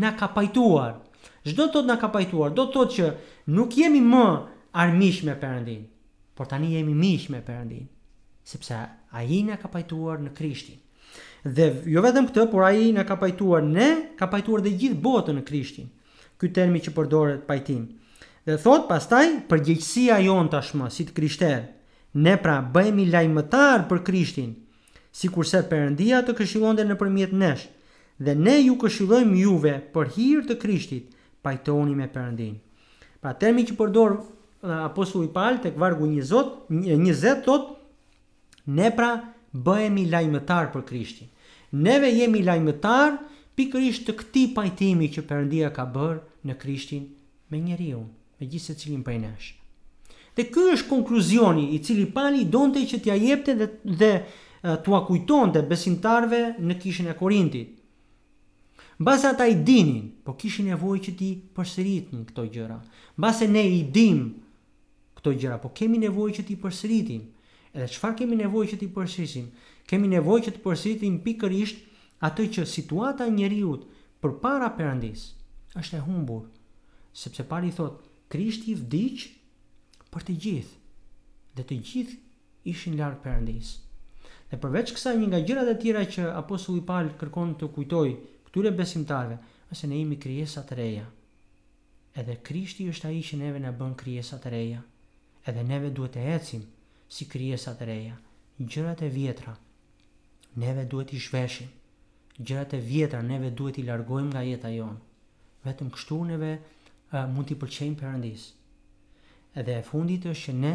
në 0.00 0.12
ka 0.16 0.30
pajtuar. 0.32 0.94
Shdo 1.44 1.66
të 1.68 1.82
të 1.82 1.82
në 1.90 1.96
ka 2.00 2.08
pajtuar, 2.14 2.54
do 2.56 2.64
të 2.68 2.72
të 2.72 2.84
që 2.94 3.08
nuk 3.58 3.76
jemi 3.76 4.00
më 4.00 4.22
armish 4.84 5.20
me 5.28 5.34
përëndin, 5.42 5.82
por 6.36 6.48
tani 6.48 6.72
jemi 6.76 6.94
mish 6.96 7.26
me 7.32 7.42
përëndin, 7.44 7.86
sepse 8.48 8.76
a 9.12 9.20
i 9.22 9.42
në 9.50 9.58
ka 9.62 9.68
pajtuar 9.74 10.20
në 10.24 10.32
krishtin. 10.36 10.78
Dhe 11.44 11.66
jo 11.92 12.00
vetëm 12.04 12.28
këtë, 12.30 12.46
por 12.52 12.64
a 12.64 12.70
i 12.76 12.88
në 12.92 13.04
ka 13.08 13.16
pajtuar 13.20 13.64
ne, 13.68 13.88
ka 14.16 14.28
pajtuar 14.32 14.64
dhe 14.64 14.72
gjithë 14.80 15.00
botën 15.04 15.36
në 15.36 15.44
krishtin. 15.48 15.90
Ky 16.40 16.52
termi 16.56 16.80
që 16.84 16.94
përdoret 16.96 17.44
pajtim. 17.48 17.82
Dhe 18.48 18.56
thot 18.64 18.86
pastaj 18.88 19.26
përgjegjësia 19.52 20.22
jon 20.24 20.48
tashmë 20.52 20.88
si 20.96 21.04
të 21.08 21.16
krishterë, 21.18 21.60
Ne 22.12 22.34
pra 22.42 22.58
bëhemi 22.74 23.06
lajmëtar 23.06 23.84
për 23.90 24.00
Krishtin, 24.06 24.54
si 25.20 25.28
kurse 25.34 25.60
përëndia 25.70 26.18
të 26.26 26.34
këshilon 26.40 26.78
dhe 26.78 26.86
në 26.88 26.96
përmjet 27.02 27.32
nesh, 27.42 27.66
dhe 28.26 28.34
ne 28.38 28.54
ju 28.58 28.74
këshilojmë 28.82 29.36
juve 29.44 29.74
për 29.94 30.10
hirë 30.16 30.44
të 30.48 30.56
Krishtit, 30.64 31.12
pajtoni 31.46 31.94
me 32.00 32.08
përëndin. 32.16 32.56
Pra 33.22 33.32
termi 33.44 33.64
që 33.68 33.76
përdor 33.78 34.16
uh, 34.16 34.22
apostulli 34.82 35.30
Paul 35.36 35.60
tek 35.62 35.78
vargu 35.78 36.08
20, 36.10 36.90
20 36.90 37.70
ne 38.78 38.90
pra 38.98 39.10
bëhemi 39.70 40.08
lajmëtar 40.12 40.72
për 40.74 40.84
Krishtin. 40.90 41.30
Neve 41.72 42.10
jemi 42.10 42.42
lajmëtar 42.42 43.20
pikërisht 43.58 44.08
të 44.08 44.16
këtij 44.20 44.48
pajtimi 44.56 45.12
që 45.14 45.22
Perëndia 45.30 45.70
ka 45.76 45.86
bërë 45.94 46.20
në 46.48 46.58
Krishtin 46.58 47.06
me 47.50 47.62
njeriu, 47.62 48.02
me 48.40 48.50
gjithë 48.50 48.78
për 48.82 49.02
prej 49.08 49.18
neshë. 49.30 49.56
Dhe 50.36 50.44
ky 50.50 50.64
është 50.74 50.88
konkluzioni 50.90 51.64
i 51.74 51.78
cili 51.82 52.06
Pali 52.14 52.44
donte 52.46 52.80
që 52.86 53.00
t'ia 53.02 53.16
jepte 53.18 53.54
dhe 53.58 53.66
dhe 54.02 54.10
t'ua 54.84 55.00
kujtonte 55.08 55.62
besimtarve 55.70 56.40
në 56.68 56.76
kishën 56.82 57.08
e 57.10 57.14
Korintit. 57.18 57.76
Mbas 59.00 59.24
ata 59.24 59.46
i 59.48 59.54
dinin, 59.64 60.04
po 60.24 60.34
kishin 60.36 60.66
nevojë 60.68 61.02
që 61.06 61.12
ti 61.16 61.30
përsëritnin 61.56 62.26
këto 62.28 62.44
gjëra. 62.54 62.76
Mbas 63.16 63.38
se 63.40 63.48
ne 63.48 63.62
i 63.64 63.80
dim 63.96 64.18
këto 65.16 65.32
gjëra, 65.40 65.56
po 65.62 65.70
kemi 65.72 65.98
nevojë 66.04 66.36
që 66.38 66.44
ti 66.50 66.56
përsëritim. 66.60 67.22
Edhe 67.74 67.88
çfarë 67.94 68.18
kemi 68.20 68.36
nevojë 68.42 68.74
që 68.74 68.78
ti 68.82 68.90
përsërisim? 68.92 69.46
Kemi 69.88 70.10
nevojë 70.14 70.44
që 70.48 70.52
të 70.56 70.62
përsëritim 70.64 71.16
pikërisht 71.24 71.80
atë 72.28 72.46
që 72.54 72.66
situata 72.68 73.26
e 73.26 73.32
njeriu 73.38 73.72
përpara 74.20 74.68
Perëndis 74.76 75.24
është 75.80 75.96
e 75.96 76.04
humbur. 76.04 76.44
Sepse 77.22 77.46
pari 77.52 77.72
thot, 77.72 78.02
Krishti 78.30 78.76
vdiq 78.76 79.24
për 80.14 80.24
të 80.28 80.34
gjithë 80.44 80.80
dhe 81.58 81.64
të 81.70 81.76
gjithë 81.90 82.16
ishin 82.72 82.96
larg 83.00 83.20
përëndis 83.24 83.70
dhe 84.50 84.58
përveç 84.64 84.92
kësa 84.96 85.12
një 85.18 85.28
nga 85.32 85.40
gjërat 85.48 85.70
e 85.72 85.76
tjera 85.84 86.02
që 86.16 86.26
aposu 86.42 86.74
i 86.78 86.82
palë 86.90 87.14
kërkon 87.20 87.52
të 87.62 87.68
kujtoj 87.76 88.06
këture 88.48 88.72
besimtarve 88.80 89.38
ase 89.74 89.90
ne 89.90 90.00
imi 90.04 90.18
kryesat 90.24 90.68
të 90.70 90.78
reja 90.82 91.06
edhe 92.22 92.36
kryshti 92.48 92.88
është 92.94 93.10
a 93.10 93.12
që 93.30 93.40
neve 93.44 93.62
në 93.64 93.74
bën 93.80 93.94
kryesat 94.02 94.42
të 94.44 94.52
reja 94.56 94.82
edhe 95.52 95.66
neve 95.72 95.90
duhet 95.98 96.16
e 96.20 96.26
ecim 96.38 96.64
si 97.18 97.28
kryesat 97.34 97.78
të 97.82 97.88
reja 97.92 98.18
Gjërat 98.60 99.00
e 99.02 99.08
vjetra 99.08 99.54
neve 100.62 100.82
duhet 100.92 101.14
i 101.16 101.20
shveshim 101.26 101.68
Gjërat 102.48 102.74
e 102.76 102.80
vjetra 102.90 103.20
neve 103.24 103.48
duhet 103.60 103.78
i 103.80 103.84
largojmë 103.86 104.30
nga 104.34 104.42
jeta 104.44 104.68
jonë. 104.72 104.98
Vetëm 105.64 105.88
kështu 105.94 106.18
neve 106.28 106.50
uh, 106.56 107.24
mund 107.32 107.48
të 107.50 107.56
pëlqejmë 107.60 107.98
Perëndisë. 108.00 108.46
Edhe 109.52 109.74
e 109.80 109.82
fundit 109.82 110.26
është 110.30 110.42
që 110.46 110.52
ne 110.62 110.74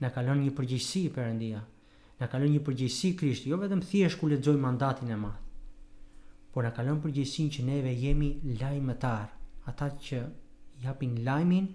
na 0.00 0.08
ka 0.12 0.22
lënë 0.24 0.44
një 0.46 0.52
përgjegjësi 0.58 1.00
Perëndia. 1.16 1.58
Na 2.20 2.28
ka 2.32 2.38
lënë 2.40 2.52
një 2.54 2.60
përgjegjësi 2.64 3.10
Krishti, 3.20 3.50
jo 3.52 3.58
vetëm 3.60 3.82
thjesht 3.84 4.16
ku 4.20 4.30
lexojmë 4.30 4.62
mandatin 4.62 5.10
e 5.12 5.18
madh. 5.24 5.42
Por 6.54 6.64
na 6.64 6.70
ka 6.72 6.84
lënë 6.86 7.02
përgjegjësinë 7.04 7.52
që 7.56 7.64
neve 7.68 7.92
jemi 8.00 8.30
lajmëtar, 8.62 9.26
ata 9.68 9.88
që 10.06 10.20
japin 10.86 11.18
lajmin 11.26 11.66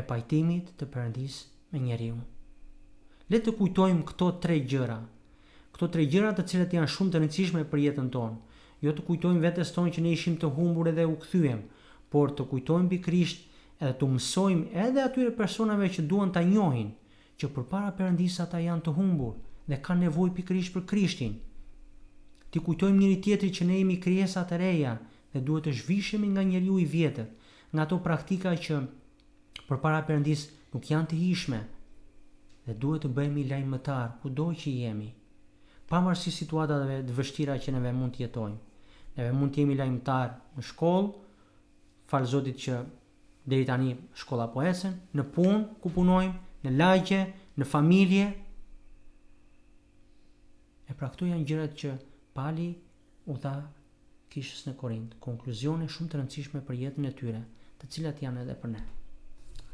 e 0.00 0.04
pajtimit 0.10 0.74
të 0.80 0.90
Perëndis 0.94 1.38
me 1.70 1.84
njeriu. 1.86 2.18
Le 3.30 3.38
të 3.46 3.54
kujtojmë 3.60 4.04
këto 4.10 4.32
tre 4.42 4.58
gjëra. 4.74 4.98
Këto 5.72 5.88
tre 5.92 6.08
gjëra 6.16 6.34
të 6.36 6.48
cilat 6.50 6.74
janë 6.80 6.90
shumë 6.96 7.12
të 7.14 7.22
rëndësishme 7.22 7.62
për 7.70 7.84
jetën 7.86 8.10
tonë. 8.18 8.58
Jo 8.82 8.90
të 8.98 9.06
kujtojmë 9.06 9.44
vetes 9.46 9.70
tonë 9.76 9.94
që 9.96 10.02
ne 10.04 10.16
ishim 10.18 10.34
të 10.42 10.50
humbur 10.56 10.90
edhe 10.90 11.06
u 11.08 11.14
kthyem, 11.22 11.62
por 12.12 12.34
të 12.36 12.48
kujtojmë 12.50 12.90
bi 12.90 12.98
Krisht 13.06 13.48
edhe 13.82 13.94
të 13.98 14.06
mësojmë 14.06 14.82
edhe 14.86 15.02
atyre 15.02 15.32
personave 15.36 15.88
që 15.94 16.04
duan 16.10 16.30
të 16.32 16.42
njohin, 16.52 16.90
që 17.40 17.48
për 17.54 17.64
para 17.70 17.88
përëndisa 17.98 18.44
ta 18.50 18.60
janë 18.62 18.84
të 18.88 18.92
humbur 18.98 19.32
dhe 19.70 19.78
kanë 19.86 20.04
nevoj 20.06 20.28
pikrish 20.36 20.70
për 20.74 20.84
krishtin. 20.92 21.32
Ti 22.52 22.60
kujtojmë 22.60 22.98
njëri 23.00 23.18
tjetëri 23.26 23.50
që 23.58 23.66
ne 23.66 23.78
jemi 23.80 23.96
kriesa 24.04 24.44
të 24.46 24.58
reja 24.62 24.94
dhe 25.32 25.40
duhet 25.46 25.66
të 25.66 25.74
zhvishemi 25.80 26.28
nga 26.30 26.44
u 26.74 26.78
i 26.82 26.88
vjetët 26.94 27.38
nga 27.74 27.86
to 27.90 27.98
praktika 28.06 28.54
që 28.64 28.82
për 29.68 29.78
para 29.82 30.04
përëndis 30.08 30.46
nuk 30.74 30.90
janë 30.90 31.10
të 31.10 31.20
hishme 31.22 31.60
dhe 32.66 32.74
duhet 32.78 33.02
të 33.02 33.12
bëjmë 33.16 33.40
i 33.40 33.46
lajmë 33.50 33.70
mëtar 33.74 34.16
ku 34.22 34.28
doj 34.30 34.52
që 34.54 34.70
jemi. 34.82 35.10
Pamar 35.88 36.16
si 36.16 36.30
situatave 36.30 37.00
të 37.06 37.16
vështira 37.18 37.56
që 37.60 37.74
neve 37.74 37.90
mund 37.92 38.14
të 38.16 38.26
jetojmë. 38.26 38.58
Neve 39.16 39.32
mund 39.36 39.52
të 39.52 39.62
jemi 39.64 39.76
lajmëtar 39.80 40.34
në 40.56 40.66
shkollë, 40.68 41.08
falë 42.12 42.30
zotit 42.34 42.60
që 42.66 42.78
deri 43.46 43.64
tani 43.66 43.94
shkolla 44.14 44.46
po 44.52 44.62
ecën, 44.66 44.92
në 45.14 45.24
punë 45.34 45.58
ku 45.82 45.90
punojmë, 45.96 46.36
në 46.64 46.72
lagje, 46.76 47.20
në 47.58 47.66
familje. 47.66 48.26
E 50.90 50.94
pra 50.94 51.08
këtu 51.10 51.30
janë 51.32 51.48
gjërat 51.50 51.76
që 51.82 51.94
Pali 52.36 52.68
u 53.26 53.36
tha 53.42 53.56
kishës 54.32 54.64
në 54.68 54.76
Korint, 54.80 55.18
konkluzione 55.24 55.88
shumë 55.90 56.12
të 56.14 56.20
rëndësishme 56.20 56.62
për 56.68 56.80
jetën 56.86 57.10
e 57.10 57.14
tyre, 57.18 57.44
të 57.82 57.90
cilat 57.96 58.22
janë 58.28 58.46
edhe 58.46 58.58
për 58.62 58.74
ne. 58.76 58.86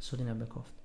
Sotin 0.01 0.33
e 0.35 0.39
bekoft. 0.45 0.78